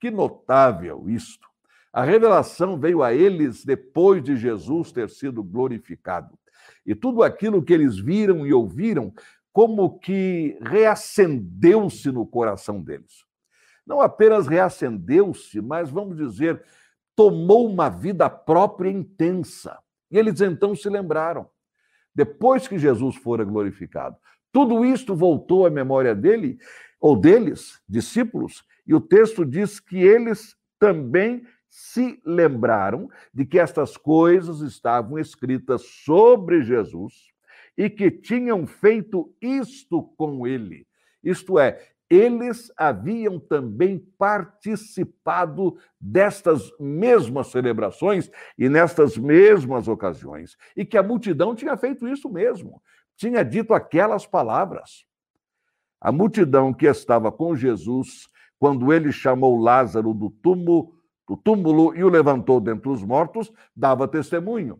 Que 0.00 0.10
notável 0.10 1.08
isto! 1.08 1.46
A 1.92 2.02
revelação 2.04 2.78
veio 2.78 3.02
a 3.02 3.12
eles 3.12 3.64
depois 3.64 4.22
de 4.22 4.36
Jesus 4.36 4.90
ter 4.90 5.10
sido 5.10 5.42
glorificado. 5.42 6.38
E 6.86 6.94
tudo 6.94 7.22
aquilo 7.22 7.62
que 7.62 7.72
eles 7.72 7.98
viram 7.98 8.46
e 8.46 8.52
ouviram, 8.52 9.12
como 9.52 9.98
que 9.98 10.58
reacendeu-se 10.62 12.10
no 12.10 12.26
coração 12.26 12.82
deles. 12.82 13.24
Não 13.86 14.00
apenas 14.00 14.46
reacendeu-se, 14.46 15.60
mas 15.60 15.90
vamos 15.90 16.16
dizer, 16.16 16.62
tomou 17.14 17.68
uma 17.68 17.90
vida 17.90 18.30
própria 18.30 18.90
intensa. 18.90 19.78
E 20.12 20.18
eles 20.18 20.40
então 20.42 20.76
se 20.76 20.88
lembraram, 20.88 21.48
depois 22.14 22.68
que 22.68 22.78
Jesus 22.78 23.16
fora 23.16 23.42
glorificado. 23.42 24.16
Tudo 24.52 24.84
isto 24.84 25.16
voltou 25.16 25.66
à 25.66 25.70
memória 25.70 26.14
dele, 26.14 26.58
ou 27.00 27.16
deles, 27.16 27.80
discípulos, 27.88 28.62
e 28.86 28.94
o 28.94 29.00
texto 29.00 29.44
diz 29.44 29.80
que 29.80 29.96
eles 29.96 30.54
também 30.78 31.42
se 31.70 32.20
lembraram 32.26 33.08
de 33.32 33.46
que 33.46 33.58
estas 33.58 33.96
coisas 33.96 34.60
estavam 34.60 35.18
escritas 35.18 35.82
sobre 36.04 36.62
Jesus 36.62 37.32
e 37.78 37.88
que 37.88 38.10
tinham 38.10 38.66
feito 38.66 39.34
isto 39.40 40.02
com 40.18 40.46
ele. 40.46 40.86
Isto 41.24 41.58
é, 41.58 41.91
eles 42.14 42.70
haviam 42.76 43.40
também 43.40 43.98
participado 44.18 45.78
destas 45.98 46.70
mesmas 46.78 47.46
celebrações 47.46 48.30
e 48.58 48.68
nestas 48.68 49.16
mesmas 49.16 49.88
ocasiões, 49.88 50.58
e 50.76 50.84
que 50.84 50.98
a 50.98 51.02
multidão 51.02 51.54
tinha 51.54 51.74
feito 51.74 52.06
isso 52.06 52.28
mesmo, 52.28 52.82
tinha 53.16 53.42
dito 53.42 53.72
aquelas 53.72 54.26
palavras. 54.26 55.06
A 55.98 56.12
multidão 56.12 56.74
que 56.74 56.84
estava 56.84 57.32
com 57.32 57.56
Jesus, 57.56 58.28
quando 58.58 58.92
ele 58.92 59.10
chamou 59.10 59.58
Lázaro 59.58 60.12
do 60.12 60.28
túmulo, 60.28 60.92
do 61.26 61.34
túmulo 61.34 61.96
e 61.96 62.04
o 62.04 62.10
levantou 62.10 62.60
dentre 62.60 62.90
os 62.90 63.02
mortos, 63.02 63.50
dava 63.74 64.06
testemunho. 64.06 64.78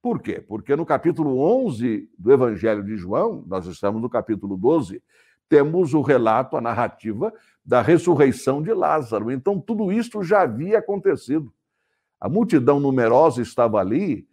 Por 0.00 0.22
quê? 0.22 0.40
Porque 0.40 0.74
no 0.74 0.86
capítulo 0.86 1.38
11 1.66 2.08
do 2.18 2.32
Evangelho 2.32 2.82
de 2.82 2.96
João, 2.96 3.44
nós 3.46 3.66
estamos 3.66 4.00
no 4.00 4.08
capítulo 4.08 4.56
12, 4.56 5.02
temos 5.50 5.92
o 5.94 6.00
relato, 6.00 6.56
a 6.56 6.60
narrativa 6.60 7.34
da 7.64 7.82
ressurreição 7.82 8.62
de 8.62 8.72
Lázaro. 8.72 9.32
Então, 9.32 9.60
tudo 9.60 9.90
isso 9.90 10.22
já 10.22 10.42
havia 10.42 10.78
acontecido. 10.78 11.52
A 12.20 12.28
multidão 12.28 12.78
numerosa 12.78 13.42
estava 13.42 13.80
ali, 13.80 14.28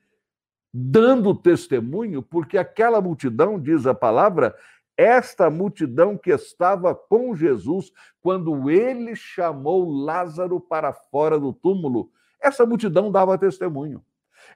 dando 0.71 1.33
testemunho, 1.33 2.21
porque 2.21 2.55
aquela 2.55 3.01
multidão, 3.01 3.59
diz 3.59 3.87
a 3.87 3.95
palavra, 3.95 4.55
esta 4.95 5.49
multidão 5.49 6.15
que 6.15 6.29
estava 6.29 6.93
com 6.93 7.35
Jesus 7.35 7.91
quando 8.21 8.69
ele 8.69 9.15
chamou 9.15 9.89
Lázaro 9.89 10.59
para 10.59 10.93
fora 10.93 11.39
do 11.39 11.51
túmulo, 11.51 12.11
essa 12.39 12.63
multidão 12.63 13.11
dava 13.11 13.37
testemunho. 13.39 14.03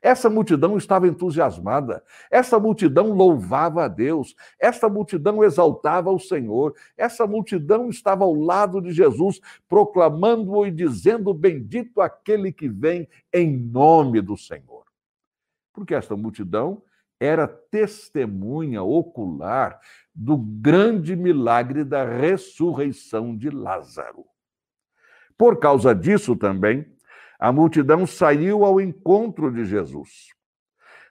Essa 0.01 0.31
multidão 0.31 0.77
estava 0.77 1.07
entusiasmada, 1.07 2.03
essa 2.31 2.59
multidão 2.59 3.13
louvava 3.13 3.83
a 3.83 3.87
Deus, 3.87 4.35
essa 4.59 4.89
multidão 4.89 5.43
exaltava 5.43 6.09
o 6.09 6.19
Senhor, 6.19 6.75
essa 6.97 7.27
multidão 7.27 7.87
estava 7.87 8.23
ao 8.23 8.33
lado 8.33 8.81
de 8.81 8.91
Jesus, 8.91 9.39
proclamando-o 9.69 10.65
e 10.65 10.71
dizendo: 10.71 11.31
Bendito 11.35 12.01
aquele 12.01 12.51
que 12.51 12.67
vem 12.67 13.07
em 13.31 13.55
nome 13.55 14.21
do 14.21 14.35
Senhor. 14.35 14.85
Porque 15.71 15.93
esta 15.93 16.15
multidão 16.15 16.81
era 17.19 17.47
testemunha 17.47 18.81
ocular 18.81 19.79
do 20.13 20.35
grande 20.35 21.15
milagre 21.15 21.83
da 21.83 22.03
ressurreição 22.03 23.37
de 23.37 23.51
Lázaro. 23.51 24.25
Por 25.37 25.59
causa 25.59 25.93
disso 25.93 26.35
também, 26.35 26.90
a 27.41 27.51
multidão 27.51 28.05
saiu 28.05 28.63
ao 28.63 28.79
encontro 28.79 29.51
de 29.51 29.65
Jesus, 29.65 30.27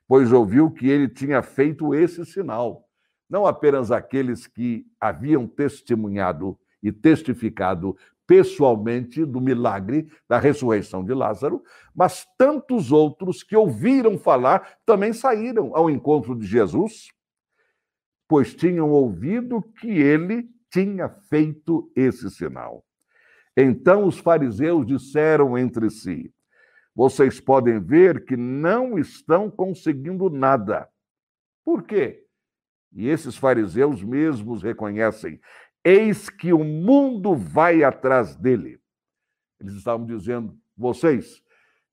pois 0.07 0.33
ouviu 0.33 0.71
que 0.71 0.89
ele 0.89 1.09
tinha 1.09 1.43
feito 1.43 1.93
esse 1.93 2.25
sinal. 2.25 2.85
Não 3.29 3.45
apenas 3.45 3.91
aqueles 3.91 4.47
que 4.47 4.87
haviam 5.01 5.45
testemunhado 5.49 6.57
e 6.81 6.93
testificado 6.93 7.97
pessoalmente 8.29 9.25
do 9.25 9.41
milagre 9.41 10.09
da 10.29 10.39
ressurreição 10.39 11.05
de 11.05 11.13
Lázaro, 11.13 11.65
mas 11.93 12.25
tantos 12.39 12.93
outros 12.93 13.43
que 13.43 13.57
ouviram 13.57 14.17
falar 14.17 14.79
também 14.87 15.13
saíram 15.13 15.75
ao 15.75 15.91
encontro 15.91 16.39
de 16.39 16.47
Jesus, 16.47 17.09
pois 18.29 18.55
tinham 18.55 18.89
ouvido 18.93 19.61
que 19.81 19.91
ele 19.91 20.49
tinha 20.71 21.09
feito 21.09 21.91
esse 21.97 22.31
sinal. 22.31 22.85
Então 23.61 24.07
os 24.07 24.19
fariseus 24.19 24.87
disseram 24.87 25.59
entre 25.59 25.91
si: 25.91 26.33
Vocês 26.95 27.39
podem 27.39 27.79
ver 27.79 28.25
que 28.25 28.37
não 28.37 28.99
estão 28.99 29.51
conseguindo 29.51 30.31
nada. 30.31 30.89
Por 31.63 31.83
quê? 31.83 32.25
E 32.93 33.07
esses 33.07 33.37
fariseus 33.37 34.03
mesmos 34.03 34.63
reconhecem: 34.63 35.39
Eis 35.85 36.31
que 36.31 36.55
o 36.55 36.65
mundo 36.65 37.37
vai 37.37 37.85
atrás 37.85 38.35
dele. 38.35 38.81
Eles 39.61 39.75
estavam 39.75 40.07
dizendo: 40.07 40.59
Vocês 40.77 41.43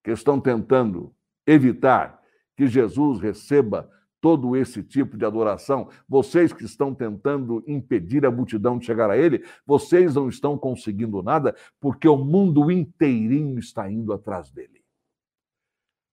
que 0.03 0.11
estão 0.11 0.39
tentando 0.39 1.13
evitar 1.45 2.21
que 2.55 2.65
Jesus 2.65 3.19
receba 3.19 3.91
todo 4.27 4.57
esse 4.57 4.83
tipo 4.83 5.15
de 5.15 5.23
adoração, 5.23 5.87
vocês 6.05 6.51
que 6.51 6.65
estão 6.65 6.93
tentando 6.93 7.63
impedir 7.65 8.25
a 8.25 8.29
multidão 8.29 8.77
de 8.77 8.85
chegar 8.85 9.09
a 9.09 9.17
ele, 9.17 9.45
vocês 9.65 10.15
não 10.15 10.27
estão 10.27 10.57
conseguindo 10.57 11.23
nada, 11.23 11.55
porque 11.79 12.09
o 12.09 12.17
mundo 12.17 12.69
inteirinho 12.69 13.57
está 13.57 13.89
indo 13.89 14.11
atrás 14.11 14.51
dele. 14.51 14.83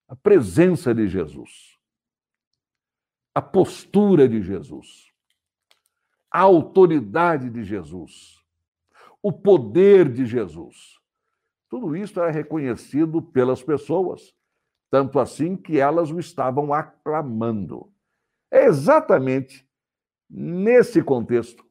A 0.06 0.14
presença 0.14 0.94
de 0.94 1.08
Jesus, 1.08 1.76
a 3.34 3.42
postura 3.42 4.28
de 4.28 4.40
Jesus, 4.40 5.10
a 6.30 6.42
autoridade 6.42 7.50
de 7.50 7.64
Jesus, 7.64 8.40
o 9.20 9.32
poder 9.32 10.08
de 10.08 10.24
Jesus, 10.24 11.00
tudo 11.68 11.96
isso 11.96 12.20
era 12.20 12.30
reconhecido 12.30 13.20
pelas 13.20 13.60
pessoas, 13.60 14.32
tanto 14.88 15.18
assim 15.18 15.56
que 15.56 15.80
elas 15.80 16.12
o 16.12 16.20
estavam 16.20 16.72
aclamando. 16.72 17.92
É 18.54 18.66
exatamente 18.66 19.68
nesse 20.30 21.02
contexto 21.02 21.64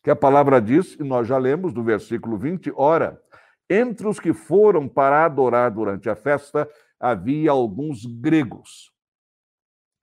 que 0.00 0.08
a 0.08 0.14
palavra 0.14 0.62
diz, 0.62 0.94
e 0.94 1.02
nós 1.02 1.26
já 1.26 1.36
lemos 1.36 1.72
do 1.72 1.82
versículo 1.82 2.38
20: 2.38 2.72
ora, 2.76 3.20
entre 3.68 4.06
os 4.06 4.20
que 4.20 4.32
foram 4.32 4.88
para 4.88 5.24
adorar 5.24 5.72
durante 5.72 6.08
a 6.08 6.14
festa 6.14 6.70
havia 7.00 7.50
alguns 7.50 8.06
gregos. 8.06 8.92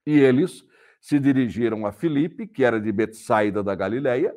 E 0.06 0.20
eles 0.20 0.62
se 1.00 1.18
dirigiram 1.18 1.86
a 1.86 1.92
Filipe, 1.92 2.46
que 2.46 2.62
era 2.62 2.78
de 2.78 2.92
Betsaida 2.92 3.62
da 3.62 3.74
Galileia. 3.74 4.36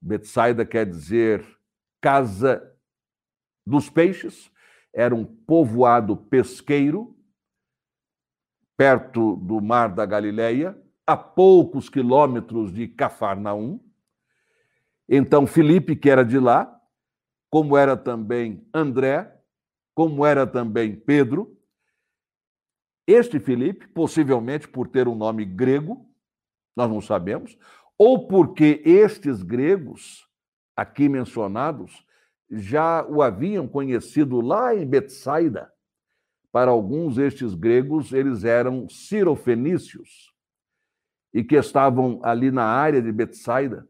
Betsaida 0.00 0.66
quer 0.66 0.84
dizer 0.84 1.46
casa 2.00 2.60
dos 3.64 3.88
peixes, 3.88 4.50
era 4.92 5.14
um 5.14 5.24
povoado 5.24 6.16
pesqueiro 6.16 7.16
perto 8.82 9.36
do 9.36 9.60
mar 9.60 9.94
da 9.94 10.04
Galileia, 10.04 10.76
a 11.06 11.16
poucos 11.16 11.88
quilômetros 11.88 12.72
de 12.72 12.88
Cafarnaum. 12.88 13.78
Então, 15.08 15.46
Filipe, 15.46 15.94
que 15.94 16.10
era 16.10 16.24
de 16.24 16.36
lá, 16.40 16.80
como 17.48 17.76
era 17.76 17.96
também 17.96 18.66
André, 18.74 19.40
como 19.94 20.26
era 20.26 20.48
também 20.48 20.96
Pedro, 20.96 21.56
este 23.06 23.38
Filipe, 23.38 23.86
possivelmente 23.86 24.66
por 24.66 24.88
ter 24.88 25.06
um 25.06 25.14
nome 25.14 25.44
grego, 25.44 26.04
nós 26.74 26.90
não 26.90 27.00
sabemos, 27.00 27.56
ou 27.96 28.26
porque 28.26 28.82
estes 28.84 29.44
gregos 29.44 30.28
aqui 30.74 31.08
mencionados 31.08 32.04
já 32.50 33.06
o 33.06 33.22
haviam 33.22 33.68
conhecido 33.68 34.40
lá 34.40 34.74
em 34.74 34.84
Betsaida, 34.84 35.72
para 36.52 36.70
alguns, 36.70 37.16
estes 37.16 37.54
gregos, 37.54 38.12
eles 38.12 38.44
eram 38.44 38.86
cirofenícios 38.88 40.30
e 41.32 41.42
que 41.42 41.56
estavam 41.56 42.20
ali 42.22 42.50
na 42.50 42.64
área 42.64 43.00
de 43.00 43.10
Betsaida, 43.10 43.88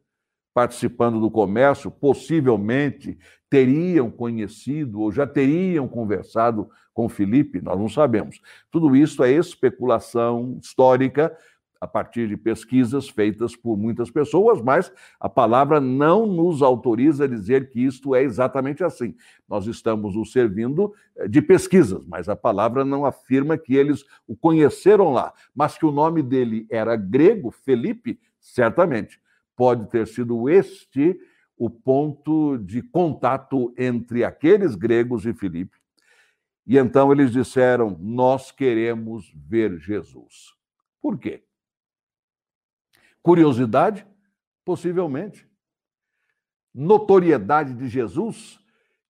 participando 0.54 1.18
do 1.18 1.30
comércio, 1.30 1.90
possivelmente 1.90 3.18
teriam 3.50 4.10
conhecido 4.10 5.00
ou 5.00 5.10
já 5.10 5.26
teriam 5.26 5.88
conversado 5.88 6.70
com 6.94 7.08
Filipe, 7.08 7.60
nós 7.60 7.78
não 7.78 7.88
sabemos. 7.88 8.40
Tudo 8.70 8.94
isso 8.94 9.24
é 9.24 9.32
especulação 9.32 10.58
histórica 10.62 11.36
a 11.82 11.86
partir 11.88 12.28
de 12.28 12.36
pesquisas 12.36 13.08
feitas 13.08 13.56
por 13.56 13.76
muitas 13.76 14.08
pessoas, 14.08 14.62
mas 14.62 14.92
a 15.18 15.28
palavra 15.28 15.80
não 15.80 16.26
nos 16.26 16.62
autoriza 16.62 17.24
a 17.24 17.26
dizer 17.26 17.70
que 17.70 17.80
isto 17.80 18.14
é 18.14 18.22
exatamente 18.22 18.84
assim. 18.84 19.16
Nós 19.48 19.66
estamos 19.66 20.14
nos 20.14 20.30
servindo 20.30 20.94
eh, 21.16 21.26
de 21.26 21.42
pesquisas, 21.42 22.06
mas 22.06 22.28
a 22.28 22.36
palavra 22.36 22.84
não 22.84 23.04
afirma 23.04 23.58
que 23.58 23.74
eles 23.74 24.04
o 24.28 24.36
conheceram 24.36 25.12
lá, 25.12 25.34
mas 25.52 25.76
que 25.76 25.84
o 25.84 25.90
nome 25.90 26.22
dele 26.22 26.68
era 26.70 26.94
grego, 26.94 27.50
Felipe, 27.50 28.20
certamente. 28.38 29.20
Pode 29.56 29.90
ter 29.90 30.06
sido 30.06 30.48
este 30.48 31.18
o 31.58 31.68
ponto 31.68 32.58
de 32.58 32.80
contato 32.80 33.74
entre 33.76 34.22
aqueles 34.22 34.76
gregos 34.76 35.26
e 35.26 35.34
Filipe. 35.34 35.76
E 36.64 36.78
então 36.78 37.10
eles 37.10 37.32
disseram: 37.32 37.98
Nós 37.98 38.52
queremos 38.52 39.32
ver 39.34 39.80
Jesus. 39.80 40.54
Por 41.00 41.18
quê? 41.18 41.42
Curiosidade? 43.22 44.06
Possivelmente. 44.64 45.48
Notoriedade 46.74 47.74
de 47.74 47.88
Jesus 47.88 48.58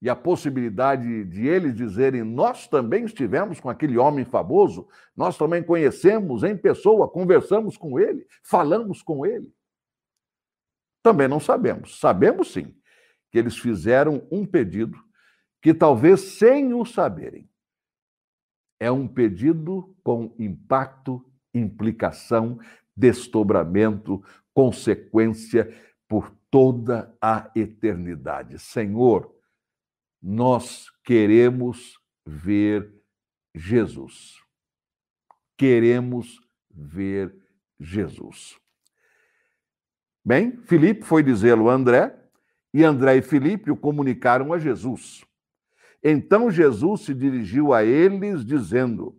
e 0.00 0.10
a 0.10 0.16
possibilidade 0.16 1.24
de 1.24 1.46
eles 1.46 1.74
dizerem: 1.74 2.24
Nós 2.24 2.66
também 2.66 3.04
estivemos 3.04 3.60
com 3.60 3.70
aquele 3.70 3.96
homem 3.96 4.24
famoso, 4.24 4.88
nós 5.16 5.38
também 5.38 5.62
conhecemos 5.62 6.42
em 6.42 6.56
pessoa, 6.56 7.08
conversamos 7.08 7.76
com 7.76 7.98
ele, 8.00 8.26
falamos 8.42 9.00
com 9.00 9.24
ele. 9.24 9.54
Também 11.02 11.28
não 11.28 11.40
sabemos. 11.40 11.98
Sabemos 11.98 12.52
sim 12.52 12.74
que 13.30 13.38
eles 13.38 13.56
fizeram 13.56 14.26
um 14.30 14.44
pedido 14.44 14.98
que 15.60 15.72
talvez 15.72 16.20
sem 16.20 16.74
o 16.74 16.84
saberem. 16.84 17.48
É 18.78 18.90
um 18.90 19.06
pedido 19.06 19.96
com 20.02 20.34
impacto, 20.38 21.24
implicação 21.54 22.58
desdobramento, 22.96 24.22
consequência 24.54 25.72
por 26.08 26.30
toda 26.50 27.16
a 27.20 27.50
eternidade. 27.56 28.58
Senhor, 28.58 29.34
nós 30.22 30.90
queremos 31.02 31.98
ver 32.26 32.92
Jesus. 33.54 34.36
Queremos 35.56 36.38
ver 36.70 37.34
Jesus. 37.80 38.58
Bem, 40.24 40.56
Filipe 40.64 41.02
foi 41.02 41.22
dizê-lo 41.22 41.68
a 41.68 41.74
André, 41.74 42.16
e 42.72 42.84
André 42.84 43.16
e 43.16 43.22
Filipe 43.22 43.70
o 43.70 43.76
comunicaram 43.76 44.52
a 44.52 44.58
Jesus. 44.58 45.24
Então 46.02 46.50
Jesus 46.50 47.02
se 47.02 47.14
dirigiu 47.14 47.72
a 47.72 47.84
eles, 47.84 48.44
dizendo: 48.44 49.18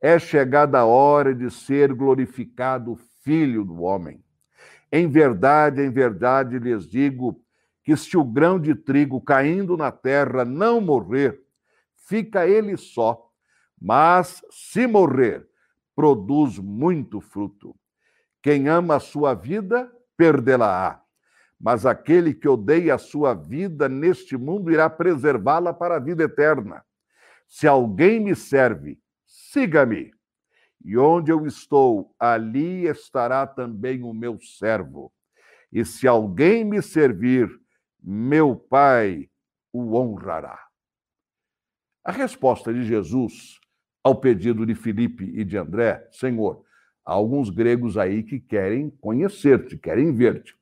É 0.00 0.18
chegada 0.18 0.78
a 0.78 0.84
hora 0.84 1.34
de 1.34 1.50
ser 1.50 1.92
glorificado 1.94 2.92
o 2.92 2.96
Filho 3.28 3.62
do 3.62 3.82
Homem. 3.82 4.24
Em 4.90 5.06
verdade, 5.06 5.82
em 5.82 5.90
verdade 5.90 6.58
lhes 6.58 6.88
digo 6.88 7.38
que 7.84 7.94
se 7.94 8.16
o 8.16 8.24
grão 8.24 8.58
de 8.58 8.74
trigo 8.74 9.20
caindo 9.20 9.76
na 9.76 9.92
terra 9.92 10.46
não 10.46 10.80
morrer, 10.80 11.38
fica 11.94 12.48
ele 12.48 12.74
só, 12.78 13.30
mas 13.78 14.42
se 14.50 14.86
morrer, 14.86 15.46
produz 15.94 16.58
muito 16.58 17.20
fruto. 17.20 17.76
Quem 18.42 18.66
ama 18.66 18.96
a 18.96 19.00
sua 19.00 19.34
vida, 19.34 19.92
perdê-la-á. 20.16 21.02
Mas 21.60 21.84
aquele 21.84 22.32
que 22.32 22.48
odeia 22.48 22.94
a 22.94 22.98
sua 22.98 23.34
vida 23.34 23.90
neste 23.90 24.38
mundo 24.38 24.72
irá 24.72 24.88
preservá-la 24.88 25.74
para 25.74 25.96
a 25.96 26.00
vida 26.00 26.24
eterna. 26.24 26.82
Se 27.46 27.66
alguém 27.66 28.20
me 28.20 28.34
serve, 28.34 28.98
siga-me. 29.26 30.17
E 30.88 30.96
onde 30.96 31.30
eu 31.30 31.44
estou, 31.44 32.14
ali 32.18 32.86
estará 32.86 33.46
também 33.46 34.02
o 34.02 34.14
meu 34.14 34.40
servo. 34.40 35.12
E 35.70 35.84
se 35.84 36.08
alguém 36.08 36.64
me 36.64 36.80
servir, 36.80 37.46
meu 38.02 38.56
Pai 38.56 39.28
o 39.70 39.94
honrará. 39.94 40.58
A 42.02 42.10
resposta 42.10 42.72
de 42.72 42.84
Jesus 42.84 43.60
ao 44.02 44.18
pedido 44.18 44.64
de 44.64 44.74
Filipe 44.74 45.24
e 45.24 45.44
de 45.44 45.58
André, 45.58 46.08
Senhor, 46.10 46.64
há 47.04 47.12
alguns 47.12 47.50
gregos 47.50 47.98
aí 47.98 48.22
que 48.22 48.40
querem 48.40 48.88
conhecer-te, 48.88 49.76
querem 49.76 50.10
ver-te. 50.14 50.56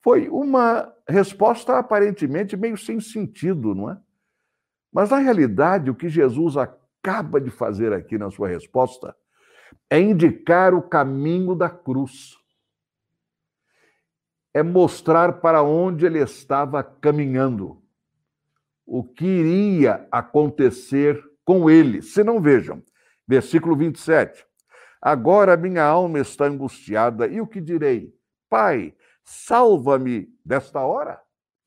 Foi 0.00 0.28
uma 0.28 0.94
resposta 1.08 1.76
aparentemente 1.76 2.56
meio 2.56 2.78
sem 2.78 3.00
sentido, 3.00 3.74
não 3.74 3.90
é? 3.90 4.00
Mas 4.92 5.10
na 5.10 5.18
realidade, 5.18 5.90
o 5.90 5.94
que 5.96 6.08
Jesus 6.08 6.56
acaba 6.56 7.40
de 7.40 7.50
fazer 7.50 7.92
aqui 7.92 8.16
na 8.16 8.30
sua 8.30 8.46
resposta 8.46 9.12
é 9.90 10.00
indicar 10.00 10.74
o 10.74 10.82
caminho 10.82 11.54
da 11.54 11.68
cruz. 11.68 12.36
É 14.52 14.62
mostrar 14.62 15.40
para 15.40 15.62
onde 15.62 16.06
ele 16.06 16.20
estava 16.20 16.82
caminhando. 16.82 17.82
O 18.86 19.02
que 19.02 19.24
iria 19.24 20.06
acontecer 20.10 21.22
com 21.44 21.68
ele. 21.68 22.02
Se 22.02 22.22
não 22.22 22.40
vejam, 22.40 22.82
versículo 23.26 23.76
27. 23.76 24.44
Agora 25.00 25.56
minha 25.56 25.84
alma 25.84 26.18
está 26.18 26.46
angustiada, 26.46 27.26
e 27.26 27.40
o 27.40 27.46
que 27.46 27.60
direi? 27.60 28.14
Pai, 28.48 28.94
salva-me 29.22 30.28
desta 30.44 30.80
hora? 30.80 31.20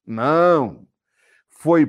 Não. 0.05 0.87
Foi 1.49 1.85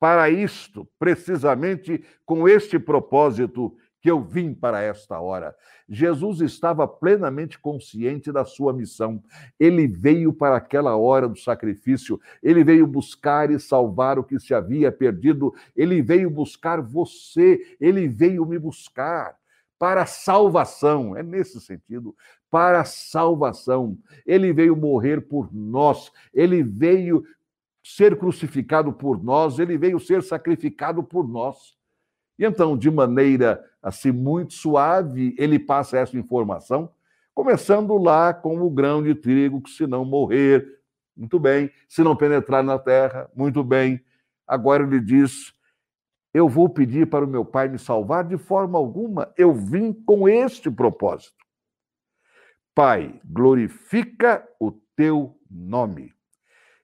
para 0.00 0.30
isto, 0.30 0.88
precisamente 0.98 2.04
com 2.24 2.48
este 2.48 2.78
propósito, 2.78 3.76
que 4.00 4.10
eu 4.10 4.22
vim 4.22 4.54
para 4.54 4.80
esta 4.80 5.18
hora. 5.20 5.54
Jesus 5.88 6.40
estava 6.40 6.86
plenamente 6.86 7.58
consciente 7.58 8.30
da 8.30 8.44
sua 8.44 8.72
missão. 8.72 9.22
Ele 9.58 9.86
veio 9.86 10.32
para 10.32 10.56
aquela 10.56 10.96
hora 10.96 11.28
do 11.28 11.38
sacrifício, 11.38 12.20
ele 12.42 12.62
veio 12.62 12.86
buscar 12.86 13.50
e 13.50 13.58
salvar 13.58 14.18
o 14.18 14.24
que 14.24 14.38
se 14.38 14.54
havia 14.54 14.92
perdido, 14.92 15.54
ele 15.74 16.02
veio 16.02 16.30
buscar 16.30 16.80
você, 16.80 17.76
ele 17.80 18.06
veio 18.06 18.44
me 18.46 18.58
buscar 18.58 19.36
para 19.78 20.06
salvação. 20.06 21.16
É 21.16 21.22
nesse 21.22 21.60
sentido, 21.60 22.14
para 22.50 22.84
salvação. 22.84 23.98
Ele 24.26 24.52
veio 24.52 24.76
morrer 24.76 25.22
por 25.22 25.52
nós, 25.52 26.12
ele 26.32 26.62
veio 26.62 27.24
ser 27.82 28.18
crucificado 28.18 28.92
por 28.92 29.22
nós, 29.22 29.58
ele 29.58 29.78
veio 29.78 29.98
ser 29.98 30.22
sacrificado 30.22 31.02
por 31.02 31.26
nós. 31.26 31.77
E 32.38 32.44
então, 32.44 32.76
de 32.76 32.90
maneira 32.90 33.64
assim 33.82 34.12
muito 34.12 34.54
suave, 34.54 35.34
ele 35.38 35.58
passa 35.58 35.98
essa 35.98 36.16
informação, 36.16 36.90
começando 37.34 37.96
lá 37.98 38.32
com 38.32 38.60
o 38.60 38.70
grão 38.70 39.02
de 39.02 39.14
trigo 39.14 39.60
que 39.60 39.70
se 39.70 39.86
não 39.86 40.04
morrer, 40.04 40.78
muito 41.16 41.38
bem, 41.38 41.70
se 41.88 42.02
não 42.02 42.14
penetrar 42.14 42.62
na 42.62 42.78
terra, 42.78 43.28
muito 43.34 43.64
bem. 43.64 44.00
Agora 44.46 44.84
ele 44.84 45.00
diz: 45.00 45.52
Eu 46.32 46.48
vou 46.48 46.68
pedir 46.68 47.08
para 47.08 47.24
o 47.24 47.28
meu 47.28 47.44
pai 47.44 47.68
me 47.68 47.78
salvar 47.78 48.24
de 48.24 48.38
forma 48.38 48.78
alguma, 48.78 49.32
eu 49.36 49.52
vim 49.52 49.92
com 49.92 50.28
este 50.28 50.70
propósito. 50.70 51.36
Pai, 52.72 53.20
glorifica 53.24 54.48
o 54.60 54.70
teu 54.94 55.36
nome. 55.50 56.14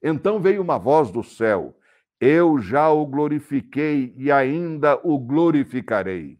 Então 0.03 0.41
veio 0.41 0.61
uma 0.61 0.79
voz 0.79 1.13
do 1.13 1.23
céu: 1.23 1.77
Eu 2.21 2.59
já 2.59 2.91
o 2.91 3.05
glorifiquei 3.07 4.15
e 4.17 4.31
ainda 4.31 4.99
o 5.03 5.19
glorificarei. 5.19 6.39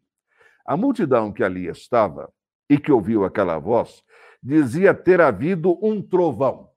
A 0.65 0.77
multidão 0.77 1.33
que 1.33 1.43
ali 1.43 1.67
estava 1.67 2.33
e 2.71 2.79
que 2.79 2.91
ouviu 2.91 3.25
aquela 3.25 3.59
voz 3.59 4.03
dizia 4.43 4.95
ter 4.95 5.21
havido 5.21 5.79
um 5.83 6.01
trovão. 6.03 6.71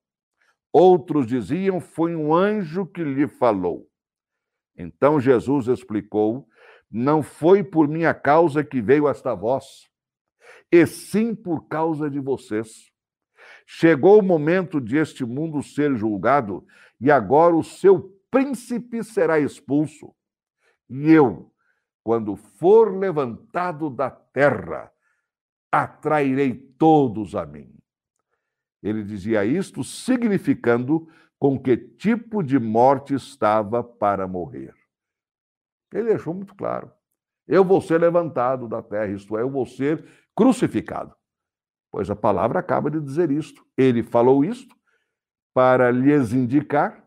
Outros 0.72 1.28
diziam 1.28 1.80
foi 1.80 2.16
um 2.16 2.34
anjo 2.34 2.86
que 2.86 3.04
lhe 3.04 3.28
falou. 3.28 3.88
Então 4.78 5.20
Jesus 5.20 5.68
explicou: 5.68 6.48
Não 6.90 7.24
foi 7.24 7.64
por 7.64 7.88
minha 7.88 8.14
causa 8.14 8.64
que 8.64 8.82
veio 8.82 9.08
esta 9.08 9.34
voz, 9.34 9.88
e 10.72 10.86
sim 10.86 11.34
por 11.34 11.68
causa 11.68 12.10
de 12.10 12.20
vocês. 12.20 12.92
Chegou 13.66 14.20
o 14.20 14.24
momento 14.24 14.80
de 14.80 14.98
este 14.98 15.26
mundo 15.26 15.62
ser 15.64 15.96
julgado, 15.96 16.66
e 17.02 17.12
agora 17.12 17.56
o 17.56 17.64
seu 17.64 18.17
príncipe 18.32 19.04
será 19.04 19.40
expulso. 19.40 20.14
E 20.90 21.12
eu, 21.12 21.52
quando 22.04 22.36
for 22.36 22.96
levantado 22.96 23.90
da 23.90 24.10
terra, 24.10 24.92
atrairei 25.72 26.54
todos 26.54 27.36
a 27.36 27.46
mim. 27.46 27.74
Ele 28.82 29.04
dizia 29.04 29.44
isto 29.44 29.84
significando 29.84 31.08
com 31.40 31.60
que 31.60 31.78
tipo 31.78 32.42
de 32.42 32.58
morte 32.58 33.14
estava 33.14 33.84
para 33.84 34.28
morrer. 34.28 34.74
Ele 35.94 36.10
deixou 36.10 36.34
muito 36.34 36.56
claro. 36.56 36.92
Eu 37.48 37.64
vou 37.64 37.82
ser 37.82 38.00
levantado 38.00 38.68
da 38.68 38.82
terra, 38.82 39.08
isto 39.08 39.38
é, 39.38 39.42
eu 39.42 39.50
vou 39.50 39.66
ser 39.66 40.06
crucificado. 40.36 41.16
Pois 41.92 42.10
a 42.10 42.16
palavra 42.16 42.60
acaba 42.60 42.92
de 42.92 43.00
dizer 43.00 43.32
isto. 43.32 43.66
Ele 43.78 44.04
falou 44.04 44.44
isto 44.44 44.76
para 45.54 45.90
lhes 45.90 46.34
indicar 46.34 47.07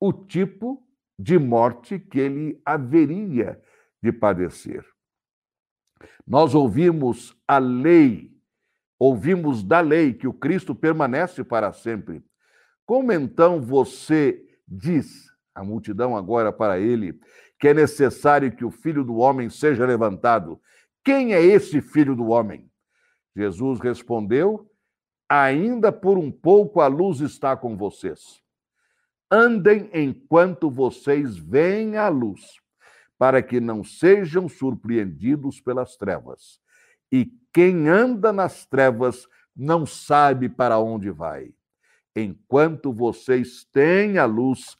o 0.00 0.12
tipo 0.12 0.82
de 1.18 1.38
morte 1.38 1.98
que 1.98 2.18
ele 2.18 2.60
haveria 2.64 3.60
de 4.02 4.12
padecer. 4.12 4.84
Nós 6.26 6.54
ouvimos 6.54 7.34
a 7.46 7.58
lei, 7.58 8.30
ouvimos 8.98 9.62
da 9.62 9.80
lei 9.80 10.12
que 10.12 10.26
o 10.26 10.34
Cristo 10.34 10.74
permanece 10.74 11.42
para 11.42 11.72
sempre. 11.72 12.22
Como 12.84 13.12
então 13.12 13.60
você 13.60 14.44
diz, 14.66 15.26
a 15.54 15.64
multidão 15.64 16.16
agora 16.16 16.52
para 16.52 16.78
ele, 16.78 17.18
que 17.58 17.68
é 17.68 17.74
necessário 17.74 18.54
que 18.54 18.64
o 18.64 18.70
filho 18.70 19.02
do 19.02 19.16
homem 19.16 19.48
seja 19.48 19.86
levantado? 19.86 20.60
Quem 21.02 21.32
é 21.32 21.42
esse 21.42 21.80
filho 21.80 22.14
do 22.14 22.26
homem? 22.26 22.70
Jesus 23.34 23.80
respondeu: 23.80 24.70
Ainda 25.28 25.90
por 25.90 26.18
um 26.18 26.30
pouco 26.30 26.80
a 26.80 26.86
luz 26.86 27.20
está 27.20 27.56
com 27.56 27.76
vocês. 27.76 28.42
Andem 29.30 29.90
enquanto 29.92 30.70
vocês 30.70 31.36
veem 31.36 31.96
a 31.96 32.08
luz, 32.08 32.40
para 33.18 33.42
que 33.42 33.60
não 33.60 33.82
sejam 33.82 34.48
surpreendidos 34.48 35.60
pelas 35.60 35.96
trevas. 35.96 36.60
E 37.10 37.32
quem 37.52 37.88
anda 37.88 38.32
nas 38.32 38.66
trevas 38.66 39.26
não 39.54 39.86
sabe 39.86 40.48
para 40.48 40.78
onde 40.78 41.10
vai. 41.10 41.54
Enquanto 42.14 42.92
vocês 42.92 43.64
têm 43.72 44.18
a 44.18 44.26
luz, 44.26 44.76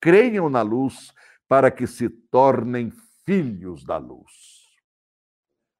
creiam 0.00 0.48
na 0.48 0.62
luz, 0.62 1.12
para 1.48 1.70
que 1.70 1.86
se 1.86 2.08
tornem 2.08 2.90
filhos 3.24 3.84
da 3.84 3.96
luz. 3.96 4.68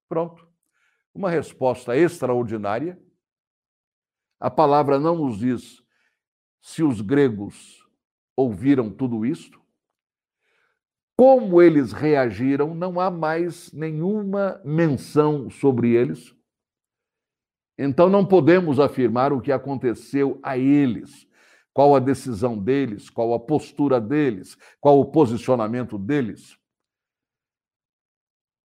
Pronto 0.08 0.50
uma 1.14 1.30
resposta 1.30 1.96
extraordinária. 1.96 3.00
A 4.38 4.50
palavra 4.50 4.98
não 4.98 5.16
nos 5.16 5.38
diz 5.38 5.82
se 6.60 6.82
os 6.82 7.00
gregos 7.00 7.79
ouviram 8.36 8.90
tudo 8.90 9.24
isto. 9.24 9.60
Como 11.16 11.60
eles 11.60 11.92
reagiram, 11.92 12.74
não 12.74 12.98
há 12.98 13.10
mais 13.10 13.70
nenhuma 13.72 14.60
menção 14.64 15.50
sobre 15.50 15.90
eles. 15.90 16.34
Então 17.78 18.08
não 18.08 18.26
podemos 18.26 18.80
afirmar 18.80 19.32
o 19.32 19.40
que 19.40 19.52
aconteceu 19.52 20.38
a 20.42 20.56
eles, 20.56 21.26
qual 21.72 21.94
a 21.94 21.98
decisão 21.98 22.58
deles, 22.58 23.08
qual 23.08 23.32
a 23.32 23.40
postura 23.40 24.00
deles, 24.00 24.56
qual 24.80 25.00
o 25.00 25.10
posicionamento 25.10 25.98
deles. 25.98 26.58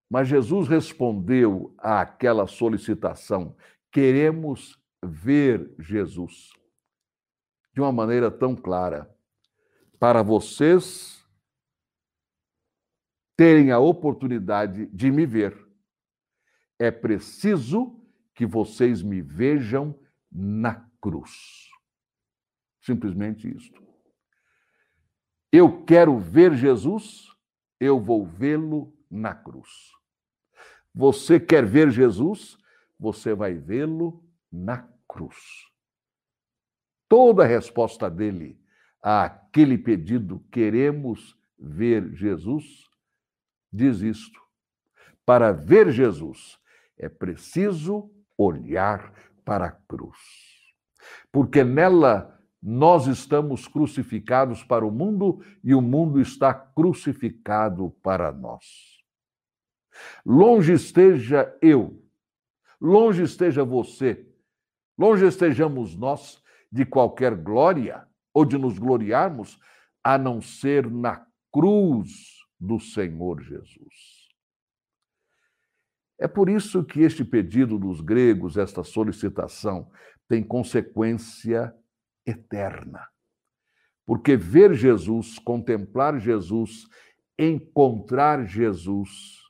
Mas 0.09 0.27
Jesus 0.27 0.67
respondeu 0.67 1.73
àquela 1.77 2.47
solicitação: 2.47 3.55
queremos 3.91 4.77
ver 5.03 5.73
Jesus. 5.79 6.51
De 7.73 7.81
uma 7.81 7.91
maneira 7.91 8.31
tão 8.31 8.55
clara. 8.55 9.13
Para 9.99 10.21
vocês 10.21 11.25
terem 13.35 13.71
a 13.71 13.79
oportunidade 13.79 14.87
de 14.87 15.11
me 15.11 15.25
ver, 15.25 15.57
é 16.79 16.91
preciso 16.91 18.01
que 18.33 18.45
vocês 18.45 19.01
me 19.01 19.21
vejam 19.21 19.97
na 20.31 20.89
cruz. 21.01 21.69
Simplesmente 22.81 23.47
isto. 23.47 23.83
Eu 25.51 25.85
quero 25.85 26.19
ver 26.19 26.53
Jesus, 26.53 27.27
eu 27.79 27.99
vou 27.99 28.25
vê-lo 28.25 28.93
na 29.09 29.33
cruz. 29.33 29.69
Você 30.93 31.39
quer 31.39 31.65
ver 31.65 31.89
Jesus? 31.89 32.57
Você 32.99 33.33
vai 33.33 33.53
vê-lo 33.53 34.23
na 34.51 34.89
cruz. 35.07 35.37
Toda 37.07 37.43
a 37.43 37.47
resposta 37.47 38.09
dele 38.09 38.59
àquele 39.05 39.77
pedido, 39.77 40.43
queremos 40.51 41.37
ver 41.59 42.11
Jesus, 42.15 42.89
diz 43.71 44.01
isto. 44.01 44.41
Para 45.23 45.51
ver 45.51 45.91
Jesus, 45.91 46.59
é 46.97 47.07
preciso 47.07 48.11
olhar 48.35 49.13
para 49.45 49.67
a 49.67 49.71
cruz. 49.71 50.17
Porque 51.31 51.63
nela 51.63 52.35
nós 52.59 53.05
estamos 53.05 53.67
crucificados 53.67 54.63
para 54.63 54.83
o 54.83 54.89
mundo 54.89 55.39
e 55.63 55.75
o 55.75 55.81
mundo 55.81 56.19
está 56.19 56.51
crucificado 56.51 57.91
para 58.01 58.31
nós. 58.31 58.63
Longe 60.25 60.73
esteja 60.73 61.55
eu, 61.61 62.03
longe 62.81 63.21
esteja 63.21 63.63
você, 63.63 64.27
longe 64.97 65.27
estejamos 65.27 65.95
nós 65.95 66.43
de 66.71 66.85
qualquer 66.85 67.35
glória 67.35 68.07
ou 68.35 68.43
de 68.43 68.57
nos 68.57 68.77
gloriarmos, 68.77 69.57
a 70.03 70.17
não 70.17 70.41
ser 70.41 70.91
na 70.91 71.25
cruz 71.51 72.09
do 72.59 72.81
Senhor 72.81 73.41
Jesus. 73.41 74.27
É 76.19 76.27
por 76.27 76.49
isso 76.49 76.83
que 76.83 76.99
este 76.99 77.23
pedido 77.23 77.79
dos 77.79 78.01
gregos, 78.01 78.57
esta 78.57 78.83
solicitação, 78.83 79.89
tem 80.27 80.43
consequência 80.43 81.73
eterna. 82.25 83.07
Porque 84.05 84.35
ver 84.35 84.73
Jesus, 84.73 85.39
contemplar 85.39 86.19
Jesus, 86.19 86.87
encontrar 87.39 88.45
Jesus, 88.45 89.41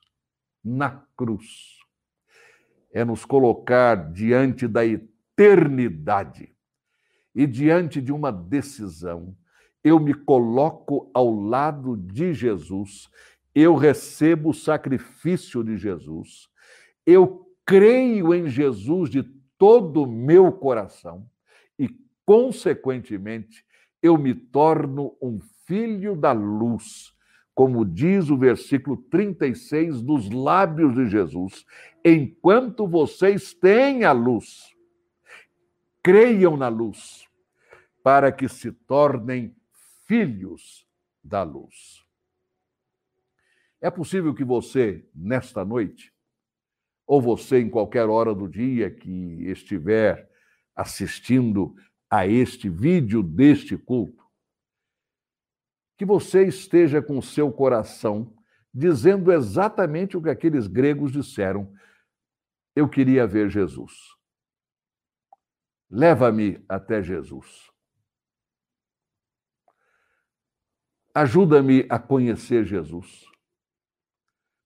na 0.64 1.04
cruz. 1.18 1.80
É 2.94 3.04
nos 3.04 3.26
colocar 3.26 4.12
diante 4.12 4.68
da 4.68 4.86
eternidade 4.86 6.55
e 7.36 7.46
diante 7.46 8.02
de 8.02 8.12
uma 8.12 8.32
decisão. 8.32 9.36
Eu 9.84 10.00
me 10.00 10.14
coloco 10.14 11.12
ao 11.14 11.34
lado 11.34 11.98
de 11.98 12.34
Jesus, 12.34 13.10
eu 13.54 13.76
recebo 13.76 14.50
o 14.50 14.54
sacrifício 14.54 15.64
de 15.64 15.78
Jesus, 15.78 16.48
eu 17.06 17.46
creio 17.66 18.34
em 18.34 18.48
Jesus 18.48 19.10
de 19.10 19.24
todo 19.58 20.04
o 20.04 20.08
meu 20.08 20.52
coração 20.52 21.30
e, 21.78 21.90
consequentemente, 22.26 23.64
eu 24.02 24.18
me 24.18 24.34
torno 24.34 25.16
um 25.22 25.40
filho 25.66 26.16
da 26.16 26.32
luz 26.32 27.16
como 27.56 27.86
diz 27.86 28.30
o 28.30 28.38
versículo 28.38 28.98
36 28.98 30.02
dos 30.02 30.30
lábios 30.30 30.94
de 30.94 31.08
Jesus, 31.10 31.66
enquanto 32.04 32.86
vocês 32.86 33.54
têm 33.54 34.04
a 34.04 34.12
luz, 34.12 34.76
creiam 36.04 36.58
na 36.58 36.68
luz, 36.68 37.25
para 38.06 38.32
que 38.32 38.48
se 38.48 38.72
tornem 38.72 39.56
filhos 40.06 40.88
da 41.24 41.42
luz. 41.42 42.06
É 43.82 43.90
possível 43.90 44.32
que 44.36 44.44
você, 44.44 45.10
nesta 45.12 45.66
noite, 45.66 46.14
ou 47.08 47.20
você 47.20 47.60
em 47.60 47.68
qualquer 47.68 48.08
hora 48.08 48.36
do 48.36 48.48
dia 48.48 48.92
que 48.92 49.50
estiver 49.50 50.30
assistindo 50.76 51.76
a 52.08 52.28
este 52.28 52.70
vídeo 52.70 53.24
deste 53.24 53.76
culto, 53.76 54.24
que 55.98 56.06
você 56.06 56.46
esteja 56.46 57.02
com 57.02 57.20
seu 57.24 57.52
coração 57.52 58.32
dizendo 58.72 59.32
exatamente 59.32 60.16
o 60.16 60.22
que 60.22 60.30
aqueles 60.30 60.68
gregos 60.68 61.12
disseram. 61.12 61.74
Eu 62.76 62.88
queria 62.88 63.26
ver 63.26 63.50
Jesus. 63.50 63.94
Leva-me 65.90 66.64
até 66.70 67.02
Jesus. 67.02 67.74
Ajuda-me 71.16 71.86
a 71.90 71.98
conhecer 71.98 72.66
Jesus. 72.66 73.24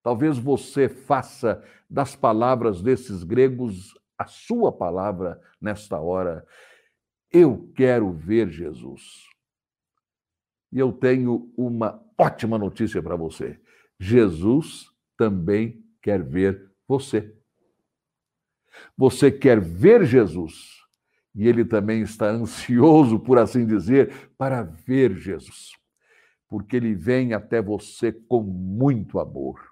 Talvez 0.01 0.39
você 0.39 0.89
faça 0.89 1.63
das 1.87 2.15
palavras 2.15 2.81
desses 2.81 3.23
gregos 3.23 3.93
a 4.17 4.25
sua 4.25 4.71
palavra 4.71 5.39
nesta 5.61 5.99
hora. 5.99 6.43
Eu 7.31 7.71
quero 7.75 8.11
ver 8.11 8.49
Jesus. 8.49 9.27
E 10.71 10.79
eu 10.79 10.91
tenho 10.91 11.53
uma 11.55 12.03
ótima 12.17 12.57
notícia 12.57 13.01
para 13.03 13.15
você. 13.15 13.61
Jesus 13.99 14.87
também 15.15 15.85
quer 16.01 16.23
ver 16.23 16.71
você. 16.87 17.31
Você 18.97 19.31
quer 19.31 19.59
ver 19.59 20.03
Jesus 20.03 20.79
e 21.35 21.47
ele 21.47 21.63
também 21.63 22.01
está 22.01 22.25
ansioso, 22.25 23.19
por 23.19 23.37
assim 23.37 23.65
dizer, 23.65 24.31
para 24.37 24.63
ver 24.63 25.15
Jesus, 25.15 25.78
porque 26.49 26.75
ele 26.75 26.95
vem 26.95 27.33
até 27.33 27.61
você 27.61 28.11
com 28.11 28.41
muito 28.41 29.19
amor. 29.19 29.69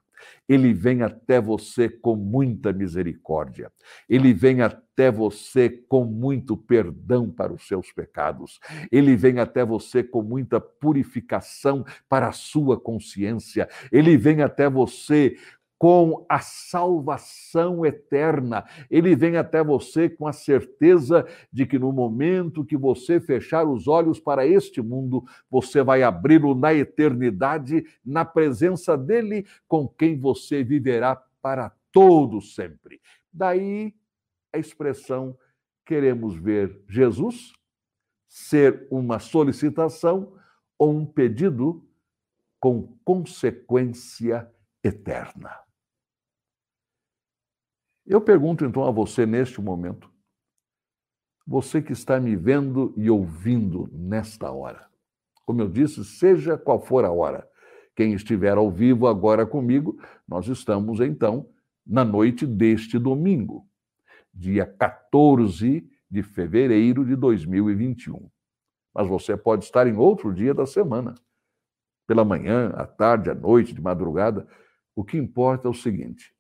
Ele 0.48 0.74
vem 0.74 1.02
até 1.02 1.42
você 1.42 1.90
com 1.90 2.16
muita 2.16 2.72
misericórdia. 2.72 3.72
Ele 4.10 4.34
vem 4.34 4.62
até 4.62 5.12
você 5.12 5.70
com 5.70 6.06
muito 6.06 6.56
perdão 6.56 7.30
para 7.30 7.54
os 7.54 7.68
seus 7.68 7.92
pecados. 7.92 8.60
Ele 8.92 9.16
vem 9.16 9.40
até 9.40 9.66
você 9.66 10.04
com 10.04 10.22
muita 10.22 10.60
purificação 10.60 11.86
para 12.10 12.30
a 12.30 12.32
sua 12.32 12.80
consciência. 12.80 13.68
Ele 13.92 14.18
vem 14.18 14.42
até 14.42 14.70
você 14.70 15.36
com 15.78 16.26
a 16.28 16.40
salvação 16.40 17.86
eterna. 17.86 18.66
Ele 18.90 19.16
vem 19.16 19.38
até 19.38 19.64
você 19.64 20.10
com 20.10 20.28
a 20.28 20.34
certeza 20.34 21.28
de 21.52 21.66
que 21.66 21.78
no 21.78 21.92
momento 21.92 22.66
que 22.66 22.76
você 22.76 23.20
fechar 23.20 23.66
os 23.66 23.88
olhos 23.88 24.20
para 24.20 24.46
este 24.46 24.82
mundo, 24.82 25.24
você 25.50 25.84
vai 25.84 26.02
abri-lo 26.02 26.56
na 26.56 26.74
eternidade, 26.74 27.86
na 28.04 28.26
presença 28.26 28.98
dele, 28.98 29.46
com 29.68 29.88
quem 29.88 30.20
você 30.20 30.64
viverá 30.64 31.16
para 31.42 31.72
todo 31.92 32.42
sempre. 32.42 33.00
Daí 33.32 33.94
a 34.52 34.58
expressão 34.58 35.38
queremos 35.86 36.36
ver 36.36 36.82
Jesus 36.90 37.54
ser 38.28 38.88
uma 38.92 39.20
solicitação 39.20 40.34
ou 40.78 40.92
um 40.92 41.06
pedido 41.06 41.84
com 42.60 42.98
consequência 43.04 44.52
eterna. 44.84 45.67
Eu 48.08 48.22
pergunto 48.22 48.64
então 48.64 48.86
a 48.86 48.92
você 48.92 49.26
neste 49.26 49.62
momento, 49.62 50.10
você 51.46 51.82
que 51.82 51.92
está 51.92 52.22
me 52.22 52.38
vendo 52.38 52.94
e 52.96 53.10
ouvindo 53.10 53.90
nesta 53.92 54.50
hora. 54.50 54.88
Como 55.46 55.62
eu 55.62 55.68
disse, 55.68 56.06
seja 56.06 56.58
qual 56.58 56.80
for 56.80 57.04
a 57.04 57.12
hora, 57.12 57.46
quem 57.94 58.14
estiver 58.14 58.56
ao 58.58 58.72
vivo 58.72 59.08
agora 59.08 59.46
comigo, 59.46 60.00
nós 60.26 60.48
estamos 60.48 61.02
então 61.02 61.50
na 61.86 62.06
noite 62.06 62.46
deste 62.46 62.98
domingo, 62.98 63.68
dia 64.34 64.66
14 64.66 65.86
de 66.10 66.24
fevereiro 66.24 67.04
de 67.04 67.14
2021. 67.14 68.30
Mas 68.94 69.06
você 69.06 69.36
pode 69.36 69.66
estar 69.66 69.86
em 69.86 69.98
outro 69.98 70.34
dia 70.34 70.54
da 70.54 70.66
semana, 70.66 71.14
pela 72.08 72.24
manhã, 72.24 72.70
à 72.70 72.88
tarde, 72.88 73.30
à 73.30 73.36
noite, 73.36 73.74
de 73.74 73.82
madrugada. 73.82 74.48
O 74.96 75.04
que 75.04 75.18
importa 75.18 75.68
é 75.68 75.72
o 75.72 75.74
seguinte: 75.74 76.34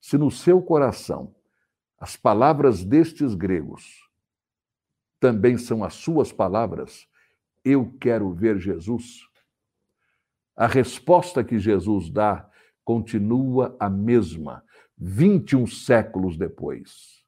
se 0.00 0.16
no 0.16 0.30
seu 0.30 0.62
coração 0.62 1.34
as 1.98 2.16
palavras 2.16 2.84
destes 2.84 3.34
gregos 3.34 4.08
também 5.20 5.58
são 5.58 5.84
as 5.84 5.94
suas 5.94 6.32
palavras, 6.32 7.06
eu 7.62 7.92
quero 8.00 8.32
ver 8.32 8.58
Jesus. 8.58 9.20
A 10.56 10.66
resposta 10.66 11.44
que 11.44 11.58
Jesus 11.58 12.10
dá 12.10 12.50
continua 12.82 13.76
a 13.78 13.90
mesma, 13.90 14.64
21 14.96 15.66
séculos 15.66 16.38
depois. 16.38 17.24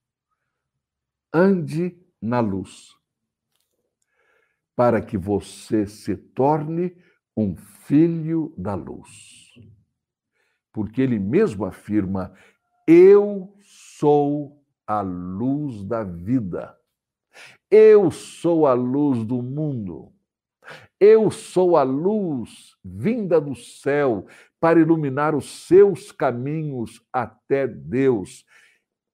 Ande 1.33 1.97
na 2.21 2.41
luz. 2.41 2.97
para 4.75 5.03
que 5.03 5.19
você 5.19 5.87
se 5.87 6.17
torne 6.17 6.97
um 7.37 7.55
filho 7.55 8.55
da 8.57 8.75
luz. 8.75 9.53
Porque 10.73 11.03
ele 11.03 11.19
mesmo 11.19 11.67
afirma: 11.67 12.35
Eu 12.87 13.55
sou 13.61 14.61
a 14.87 15.01
luz 15.01 15.85
da 15.85 16.03
vida. 16.03 16.77
Eu 17.71 18.11
sou 18.11 18.67
a 18.67 18.75
luz 18.75 19.25
do 19.25 19.41
mundo. 19.41 20.13
Eu 20.99 21.31
sou 21.31 21.77
a 21.77 21.83
luz 21.83 22.77
vinda 22.85 23.41
do 23.41 23.55
céu 23.55 24.27
para 24.61 24.81
iluminar 24.81 25.35
os 25.35 25.67
seus 25.67 26.13
caminhos 26.13 27.01
até 27.13 27.67
Deus. 27.67 28.45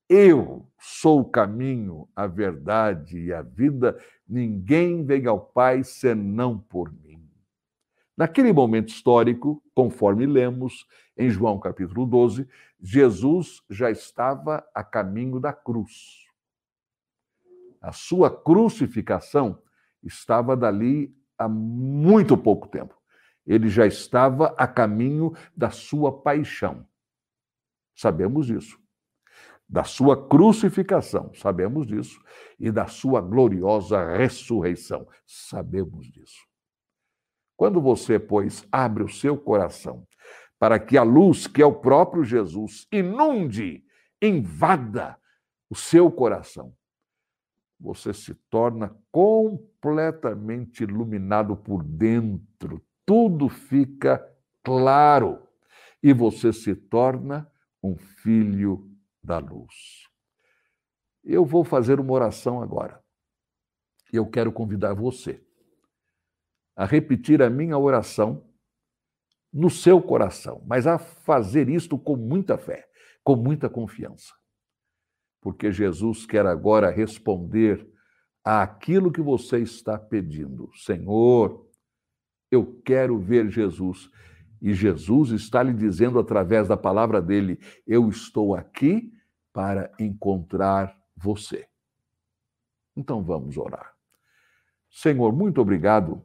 Eu 0.08 0.66
sou 0.78 1.20
o 1.20 1.30
caminho, 1.30 2.08
a 2.16 2.26
verdade 2.26 3.18
e 3.18 3.32
a 3.32 3.42
vida. 3.42 3.98
Ninguém 4.26 5.04
vem 5.04 5.26
ao 5.26 5.40
Pai 5.40 5.84
senão 5.84 6.58
por 6.58 6.92
mim. 6.92 7.22
Naquele 8.16 8.52
momento 8.52 8.88
histórico, 8.88 9.62
conforme 9.74 10.26
lemos 10.26 10.86
em 11.18 11.28
João 11.28 11.58
capítulo 11.58 12.06
12, 12.06 12.48
Jesus 12.80 13.62
já 13.68 13.90
estava 13.90 14.64
a 14.72 14.84
caminho 14.84 15.40
da 15.40 15.52
cruz. 15.52 16.26
A 17.80 17.92
sua 17.92 18.30
crucificação 18.30 19.60
estava 20.02 20.56
dali 20.56 21.14
há 21.36 21.48
muito 21.48 22.36
pouco 22.36 22.68
tempo. 22.68 22.96
Ele 23.44 23.68
já 23.68 23.86
estava 23.86 24.54
a 24.56 24.66
caminho 24.66 25.34
da 25.56 25.70
sua 25.70 26.22
paixão. 26.22 26.86
Sabemos 27.94 28.46
disso 28.46 28.78
da 29.68 29.84
sua 29.84 30.28
crucificação, 30.28 31.30
sabemos 31.34 31.86
disso, 31.86 32.18
e 32.58 32.72
da 32.72 32.86
sua 32.86 33.20
gloriosa 33.20 34.16
ressurreição, 34.16 35.06
sabemos 35.26 36.06
disso. 36.06 36.46
Quando 37.54 37.80
você, 37.80 38.18
pois, 38.18 38.66
abre 38.72 39.02
o 39.02 39.08
seu 39.08 39.36
coração 39.36 40.06
para 40.58 40.78
que 40.78 40.96
a 40.98 41.02
luz, 41.02 41.46
que 41.46 41.62
é 41.62 41.66
o 41.66 41.74
próprio 41.74 42.24
Jesus, 42.24 42.86
inunde, 42.90 43.84
invada 44.20 45.16
o 45.70 45.74
seu 45.74 46.10
coração, 46.10 46.74
você 47.78 48.12
se 48.12 48.34
torna 48.50 48.96
completamente 49.12 50.82
iluminado 50.82 51.56
por 51.56 51.84
dentro, 51.84 52.84
tudo 53.06 53.48
fica 53.48 54.26
claro 54.64 55.46
e 56.02 56.12
você 56.12 56.52
se 56.52 56.74
torna 56.74 57.50
um 57.82 57.96
filho 57.96 58.90
da 59.22 59.38
luz. 59.38 60.08
Eu 61.22 61.44
vou 61.44 61.62
fazer 61.62 62.00
uma 62.00 62.12
oração 62.12 62.60
agora. 62.60 63.02
Eu 64.12 64.26
quero 64.26 64.50
convidar 64.50 64.94
você 64.94 65.44
a 66.74 66.84
repetir 66.84 67.42
a 67.42 67.50
minha 67.50 67.76
oração 67.76 68.47
no 69.58 69.68
seu 69.68 70.00
coração, 70.00 70.62
mas 70.64 70.86
a 70.86 70.98
fazer 70.98 71.68
isto 71.68 71.98
com 71.98 72.14
muita 72.14 72.56
fé, 72.56 72.88
com 73.24 73.34
muita 73.34 73.68
confiança. 73.68 74.32
Porque 75.40 75.72
Jesus 75.72 76.24
quer 76.24 76.46
agora 76.46 76.90
responder 76.90 77.84
àquilo 78.44 79.10
que 79.10 79.20
você 79.20 79.58
está 79.58 79.98
pedindo. 79.98 80.70
Senhor, 80.76 81.66
eu 82.52 82.80
quero 82.84 83.18
ver 83.18 83.50
Jesus. 83.50 84.08
E 84.62 84.72
Jesus 84.72 85.30
está 85.30 85.60
lhe 85.60 85.74
dizendo 85.74 86.20
através 86.20 86.68
da 86.68 86.76
palavra 86.76 87.20
dele: 87.20 87.58
Eu 87.84 88.08
estou 88.08 88.54
aqui 88.54 89.12
para 89.52 89.92
encontrar 89.98 90.96
você. 91.16 91.66
Então 92.96 93.24
vamos 93.24 93.58
orar. 93.58 93.92
Senhor, 94.88 95.32
muito 95.32 95.60
obrigado, 95.60 96.24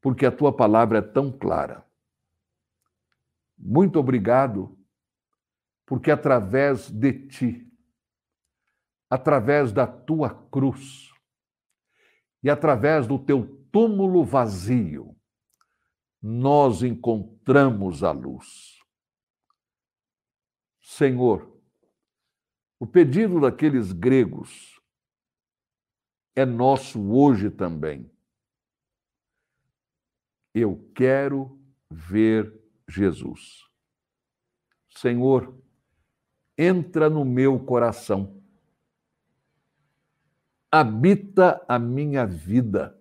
porque 0.00 0.26
a 0.26 0.32
tua 0.32 0.54
palavra 0.54 0.98
é 0.98 1.02
tão 1.02 1.30
clara. 1.30 1.84
Muito 3.56 3.98
obrigado, 3.98 4.78
porque 5.84 6.10
através 6.10 6.90
de 6.90 7.26
ti, 7.26 7.72
através 9.10 9.72
da 9.72 9.86
tua 9.86 10.30
cruz 10.48 11.10
e 12.42 12.48
através 12.48 13.06
do 13.06 13.18
teu 13.18 13.66
túmulo 13.72 14.24
vazio, 14.24 15.16
nós 16.22 16.82
encontramos 16.82 18.02
a 18.02 18.12
luz. 18.12 18.78
Senhor, 20.80 21.58
o 22.78 22.86
pedido 22.86 23.40
daqueles 23.40 23.92
gregos 23.92 24.80
é 26.34 26.44
nosso 26.44 27.12
hoje 27.12 27.50
também. 27.50 28.10
Eu 30.54 30.90
quero 30.94 31.58
ver 31.90 32.52
Jesus. 32.88 33.64
Senhor, 34.90 35.56
entra 36.56 37.08
no 37.08 37.24
meu 37.24 37.58
coração. 37.58 38.42
Habita 40.70 41.64
a 41.68 41.78
minha 41.78 42.26
vida. 42.26 42.98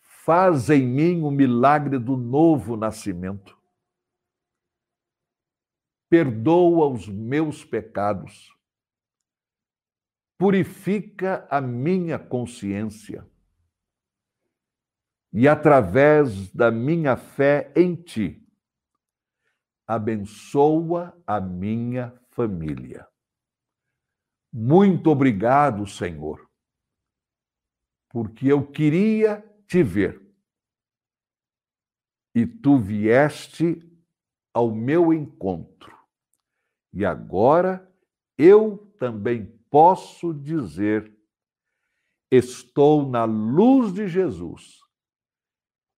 Faz 0.00 0.70
em 0.70 0.86
mim 0.86 1.22
o 1.22 1.30
milagre 1.30 1.98
do 1.98 2.16
novo 2.16 2.76
nascimento 2.76 3.60
perdoa 6.12 6.88
os 6.88 7.08
meus 7.08 7.64
pecados, 7.64 8.54
purifica 10.36 11.48
a 11.50 11.58
minha 11.58 12.18
consciência 12.18 13.26
e, 15.32 15.48
através 15.48 16.50
da 16.52 16.70
minha 16.70 17.16
fé 17.16 17.72
em 17.74 17.94
Ti, 17.94 18.46
abençoa 19.86 21.16
a 21.26 21.40
minha 21.40 22.12
família. 22.30 23.06
Muito 24.52 25.10
obrigado, 25.10 25.86
Senhor, 25.86 26.46
porque 28.10 28.48
eu 28.48 28.70
queria 28.70 29.42
te 29.66 29.82
ver 29.82 30.20
e 32.34 32.46
tu 32.46 32.78
vieste 32.78 33.78
ao 34.52 34.70
meu 34.70 35.12
encontro 35.12 35.82
e 36.92 37.04
agora 37.04 37.90
eu 38.36 38.92
também 38.98 39.46
posso 39.70 40.34
dizer: 40.34 41.16
estou 42.30 43.08
na 43.08 43.24
luz 43.24 43.92
de 43.92 44.06
Jesus. 44.06 44.81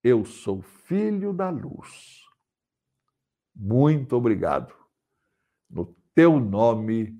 Eu 0.05 0.27
sou 0.27 0.61
filho 0.61 1.33
da 1.33 1.49
luz. 1.49 2.21
Muito 3.57 4.14
obrigado. 4.14 4.75
No 5.69 5.97
teu 6.14 6.38
nome, 6.38 7.17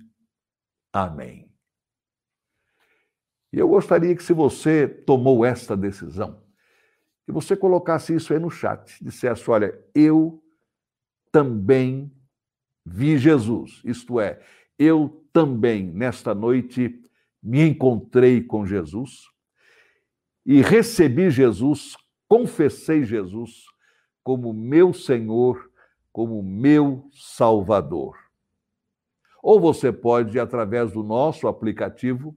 amém. 0.93 1.51
E 3.51 3.57
eu 3.57 3.67
gostaria 3.67 4.15
que, 4.15 4.21
se 4.21 4.33
você 4.33 4.87
tomou 4.87 5.43
esta 5.43 5.75
decisão, 5.75 6.45
que 7.25 7.31
você 7.31 7.57
colocasse 7.57 8.13
isso 8.13 8.31
aí 8.31 8.39
no 8.39 8.51
chat, 8.51 9.03
dissesse: 9.03 9.49
olha, 9.49 9.83
eu 9.95 10.43
também 11.31 12.15
vi 12.85 13.17
Jesus, 13.17 13.81
isto 13.83 14.19
é, 14.19 14.39
eu 14.77 15.27
também, 15.33 15.91
nesta 15.91 16.35
noite, 16.35 17.01
me 17.41 17.61
encontrei 17.61 18.43
com 18.43 18.65
Jesus 18.65 19.27
e 20.45 20.61
recebi 20.61 21.31
Jesus, 21.31 21.97
confessei 22.27 23.03
Jesus 23.03 23.65
como 24.23 24.53
meu 24.53 24.93
Senhor, 24.93 25.69
como 26.11 26.41
meu 26.41 27.09
Salvador. 27.13 28.17
Ou 29.43 29.59
você 29.59 29.91
pode, 29.91 30.39
através 30.39 30.91
do 30.91 31.03
nosso 31.03 31.47
aplicativo, 31.47 32.35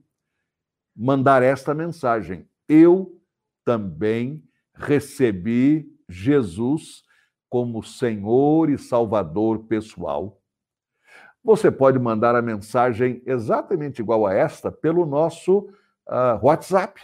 mandar 0.95 1.41
esta 1.41 1.73
mensagem: 1.73 2.47
Eu 2.67 3.19
também 3.65 4.43
recebi 4.75 5.91
Jesus 6.07 7.03
como 7.49 7.83
Senhor 7.83 8.69
e 8.69 8.77
Salvador 8.77 9.65
pessoal. 9.65 10.39
Você 11.43 11.71
pode 11.71 11.97
mandar 11.97 12.35
a 12.35 12.41
mensagem 12.41 13.23
exatamente 13.25 14.01
igual 14.01 14.27
a 14.27 14.33
esta 14.33 14.71
pelo 14.71 15.05
nosso 15.05 15.59
uh, 16.07 16.39
WhatsApp, 16.43 17.01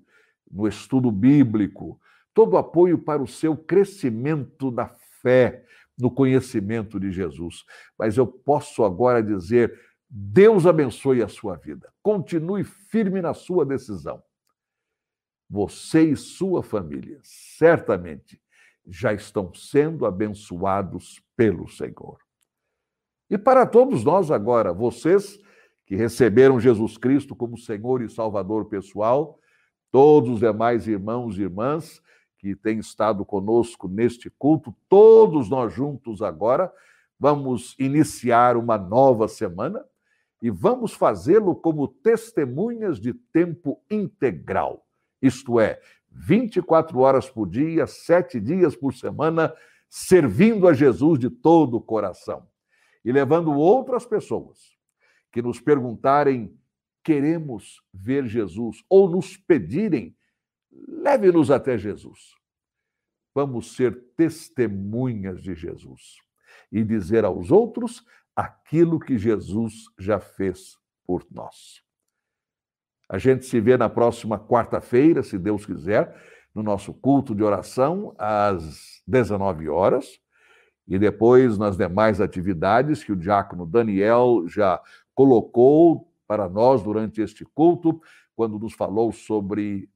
no 0.49 0.67
estudo 0.67 1.11
bíblico, 1.11 1.99
todo 2.33 2.53
o 2.53 2.57
apoio 2.57 2.97
para 2.99 3.23
o 3.23 3.27
seu 3.27 3.57
crescimento 3.57 4.71
da 4.71 4.87
fé, 5.21 5.65
no 5.97 6.09
conhecimento 6.09 6.97
de 6.99 7.11
Jesus. 7.11 7.63
Mas 7.97 8.17
eu 8.17 8.25
posso 8.25 8.83
agora 8.83 9.21
dizer: 9.21 9.77
Deus 10.14 10.66
abençoe 10.66 11.24
a 11.24 11.30
sua 11.30 11.55
vida. 11.55 11.89
Continue 12.03 12.66
firme 12.66 13.22
na 13.22 13.34
sua 13.34 13.66
decisão. 13.66 14.22
Você 15.49 16.12
e 16.12 16.18
sua 16.18 16.62
família 16.62 17.18
certamente 17.24 18.41
já 18.86 19.14
estão 19.14 19.53
sendo 19.53 20.05
abençoados 20.05 21.24
pelo 21.34 21.70
Senhor. 21.70 22.20
E 23.30 23.38
para 23.38 23.66
todos 23.66 24.03
nós 24.03 24.32
agora, 24.32 24.74
vocês 24.74 25.39
que 25.86 25.95
receberam 25.95 26.59
Jesus 26.59 26.97
Cristo 26.97 27.34
como 27.34 27.57
Senhor 27.57 28.01
e 28.01 28.09
Salvador 28.09 28.66
pessoal, 28.66 29.39
todos 29.89 30.30
os 30.30 30.39
demais 30.41 30.89
irmãos 30.89 31.38
e 31.38 31.43
irmãs 31.43 32.01
que 32.38 32.53
têm 32.53 32.80
estado 32.80 33.24
conosco 33.24 33.88
neste 33.88 34.30
culto, 34.30 34.76
todos 34.89 35.49
nós 35.49 35.74
juntos 35.74 36.22
agora, 36.22 36.70
vamos 37.18 37.78
iniciar 37.80 38.57
uma 38.57 38.78
nova 38.78 39.30
semana 39.30 39.86
e 40.41 40.49
vamos 40.49 40.93
fazê-lo 40.93 41.55
como 41.55 41.87
testemunhas 41.87 42.99
de 42.99 43.13
tempo 43.13 43.81
integral, 43.89 44.85
isto 45.21 45.59
é, 45.59 45.79
24 46.09 46.99
horas 46.99 47.29
por 47.29 47.47
dia, 47.47 47.85
sete 47.87 48.39
dias 48.39 48.75
por 48.75 48.93
semana, 48.93 49.53
servindo 49.89 50.67
a 50.67 50.73
Jesus 50.73 51.19
de 51.19 51.29
todo 51.29 51.77
o 51.77 51.81
coração. 51.81 52.47
E 53.03 53.11
levando 53.11 53.51
outras 53.51 54.05
pessoas 54.05 54.77
que 55.31 55.41
nos 55.41 55.61
perguntarem: 55.61 56.57
queremos 57.03 57.81
ver 57.93 58.25
Jesus, 58.25 58.83
ou 58.89 59.09
nos 59.09 59.37
pedirem, 59.37 60.15
leve-nos 60.71 61.49
até 61.49 61.77
Jesus. 61.77 62.35
Vamos 63.33 63.75
ser 63.75 64.13
testemunhas 64.17 65.41
de 65.41 65.55
Jesus 65.55 66.17
e 66.71 66.83
dizer 66.83 67.23
aos 67.23 67.51
outros 67.51 68.05
aquilo 68.36 68.99
que 68.99 69.17
Jesus 69.17 69.86
já 69.99 70.19
fez 70.19 70.77
por 71.05 71.25
nós. 71.32 71.82
A 73.09 73.17
gente 73.17 73.45
se 73.45 73.59
vê 73.59 73.75
na 73.75 73.89
próxima 73.89 74.39
quarta-feira, 74.39 75.21
se 75.21 75.38
Deus 75.38 75.65
quiser, 75.65 76.15
no 76.55 76.63
nosso 76.63 76.93
culto 76.93 77.36
de 77.36 77.43
oração, 77.43 78.15
às 78.17 79.01
19 79.05 79.67
horas, 79.69 80.19
e 80.88 80.97
depois 80.97 81.57
nas 81.57 81.77
demais 81.77 82.19
atividades 82.19 83.03
que 83.03 83.11
o 83.11 83.15
diácono 83.15 83.65
Daniel 83.65 84.43
já 84.47 84.82
colocou 85.13 86.09
para 86.27 86.47
nós 86.47 86.82
durante 86.82 87.21
este 87.21 87.45
culto, 87.45 88.01
quando 88.36 88.57
nos 88.57 88.73
falou 88.73 89.11
sobre 89.11 89.89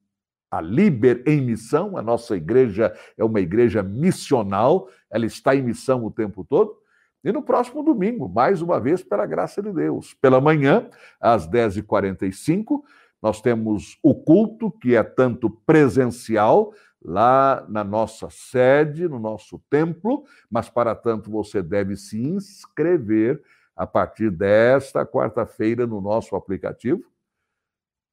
a 0.52 0.62
Liber 0.62 1.24
em 1.26 1.42
missão. 1.42 1.98
A 1.98 2.02
nossa 2.02 2.36
igreja 2.36 2.94
é 3.18 3.24
uma 3.24 3.40
igreja 3.40 3.82
missional, 3.82 4.90
ela 5.10 5.26
está 5.26 5.56
em 5.56 5.62
missão 5.62 6.06
o 6.06 6.12
tempo 6.12 6.44
todo. 6.44 6.78
E 7.26 7.32
no 7.32 7.42
próximo 7.42 7.82
domingo, 7.82 8.30
mais 8.30 8.62
uma 8.62 8.80
vez, 8.80 9.04
pela 9.04 9.26
graça 9.26 9.60
de 9.60 9.74
Deus, 9.74 10.14
pela 10.14 10.40
manhã, 10.40 10.88
às 11.20 11.50
10h45, 11.50 12.84
nós 13.20 13.42
temos 13.42 13.98
o 14.04 14.14
culto, 14.14 14.70
que 14.70 14.96
é 14.96 15.02
tanto 15.02 15.50
presencial, 15.50 16.72
lá 17.04 17.66
na 17.68 17.84
nossa 17.84 18.30
sede, 18.30 19.08
no 19.08 19.18
nosso 19.18 19.60
templo, 19.72 20.24
mas 20.50 20.70
para 20.70 20.94
tanto 20.94 21.32
você 21.32 21.64
deve 21.64 21.96
se 21.96 22.22
inscrever 22.22 23.42
a 23.76 23.88
partir 23.88 24.30
desta 24.30 25.04
quarta-feira 25.04 25.88
no 25.88 26.00
nosso 26.00 26.36
aplicativo 26.36 27.04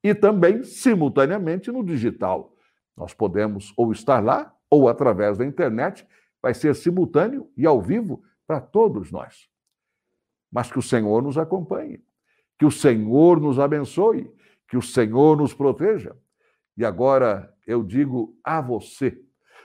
e 0.03 0.15
também 0.15 0.63
simultaneamente 0.65 1.71
no 1.71 1.85
digital. 1.85 2.55
Nós 2.97 3.13
podemos 3.15 3.73
ou 3.77 3.93
estar 3.93 4.23
lá 4.23 4.55
ou 4.71 4.89
através 4.89 5.37
da 5.37 5.45
internet, 5.45 6.07
vai 6.43 6.55
ser 6.55 6.75
simultâneo 6.75 7.51
e 7.57 7.67
ao 7.67 7.81
vivo 7.81 8.23
para 8.47 8.61
todos 8.61 9.11
nós. 9.11 9.49
Mas 10.51 10.71
que 10.71 10.79
o 10.79 10.83
Senhor 10.83 11.23
nos 11.23 11.39
acompanhe, 11.39 12.03
que 12.59 12.65
o 12.65 12.71
Senhor 12.71 13.41
nos 13.41 13.59
abençoe 13.59 14.31
que 14.73 14.77
o 14.79 14.81
Senhor 14.81 15.37
nos 15.37 15.53
proteja. 15.53 16.17
E 16.79 16.83
agora 16.83 17.55
eu 17.67 17.83
digo 17.83 18.35
a 18.43 18.59
você 18.59 19.21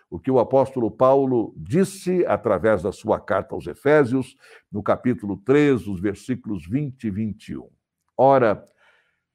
o 0.09 0.19
que 0.19 0.29
o 0.29 0.37
apóstolo 0.37 0.91
Paulo 0.91 1.53
disse 1.55 2.25
através 2.25 2.83
da 2.83 2.91
sua 2.91 3.17
carta 3.17 3.55
aos 3.55 3.67
Efésios, 3.67 4.35
no 4.69 4.83
capítulo 4.83 5.37
3, 5.37 5.87
os 5.87 6.01
versículos 6.01 6.67
20 6.67 7.05
e 7.05 7.09
21. 7.09 7.69
Ora, 8.17 8.65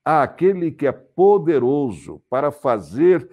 há 0.04 0.22
aquele 0.22 0.70
que 0.70 0.86
é 0.86 0.92
poderoso 0.92 2.22
para 2.28 2.52
fazer 2.52 3.26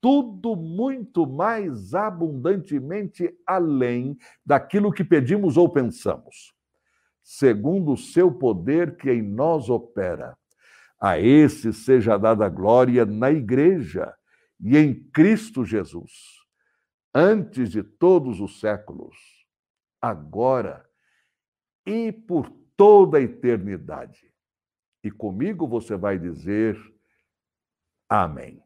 tudo 0.00 0.54
muito 0.54 1.26
mais 1.26 1.94
abundantemente 1.94 3.34
além 3.46 4.16
daquilo 4.44 4.92
que 4.92 5.04
pedimos 5.04 5.56
ou 5.56 5.68
pensamos, 5.68 6.54
segundo 7.22 7.92
o 7.92 7.96
seu 7.96 8.30
poder 8.30 8.96
que 8.96 9.10
em 9.10 9.22
nós 9.22 9.68
opera. 9.68 10.36
A 11.00 11.18
esse 11.18 11.72
seja 11.72 12.18
dada 12.18 12.48
glória 12.48 13.04
na 13.04 13.30
igreja 13.30 14.14
e 14.60 14.76
em 14.76 14.94
Cristo 15.10 15.64
Jesus, 15.64 16.12
antes 17.14 17.70
de 17.70 17.82
todos 17.82 18.40
os 18.40 18.58
séculos, 18.58 19.16
agora 20.00 20.84
e 21.86 22.12
por 22.12 22.50
toda 22.76 23.18
a 23.18 23.22
eternidade. 23.22 24.32
E 25.02 25.10
comigo 25.10 25.66
você 25.66 25.96
vai 25.96 26.18
dizer: 26.18 26.76
Amém. 28.08 28.62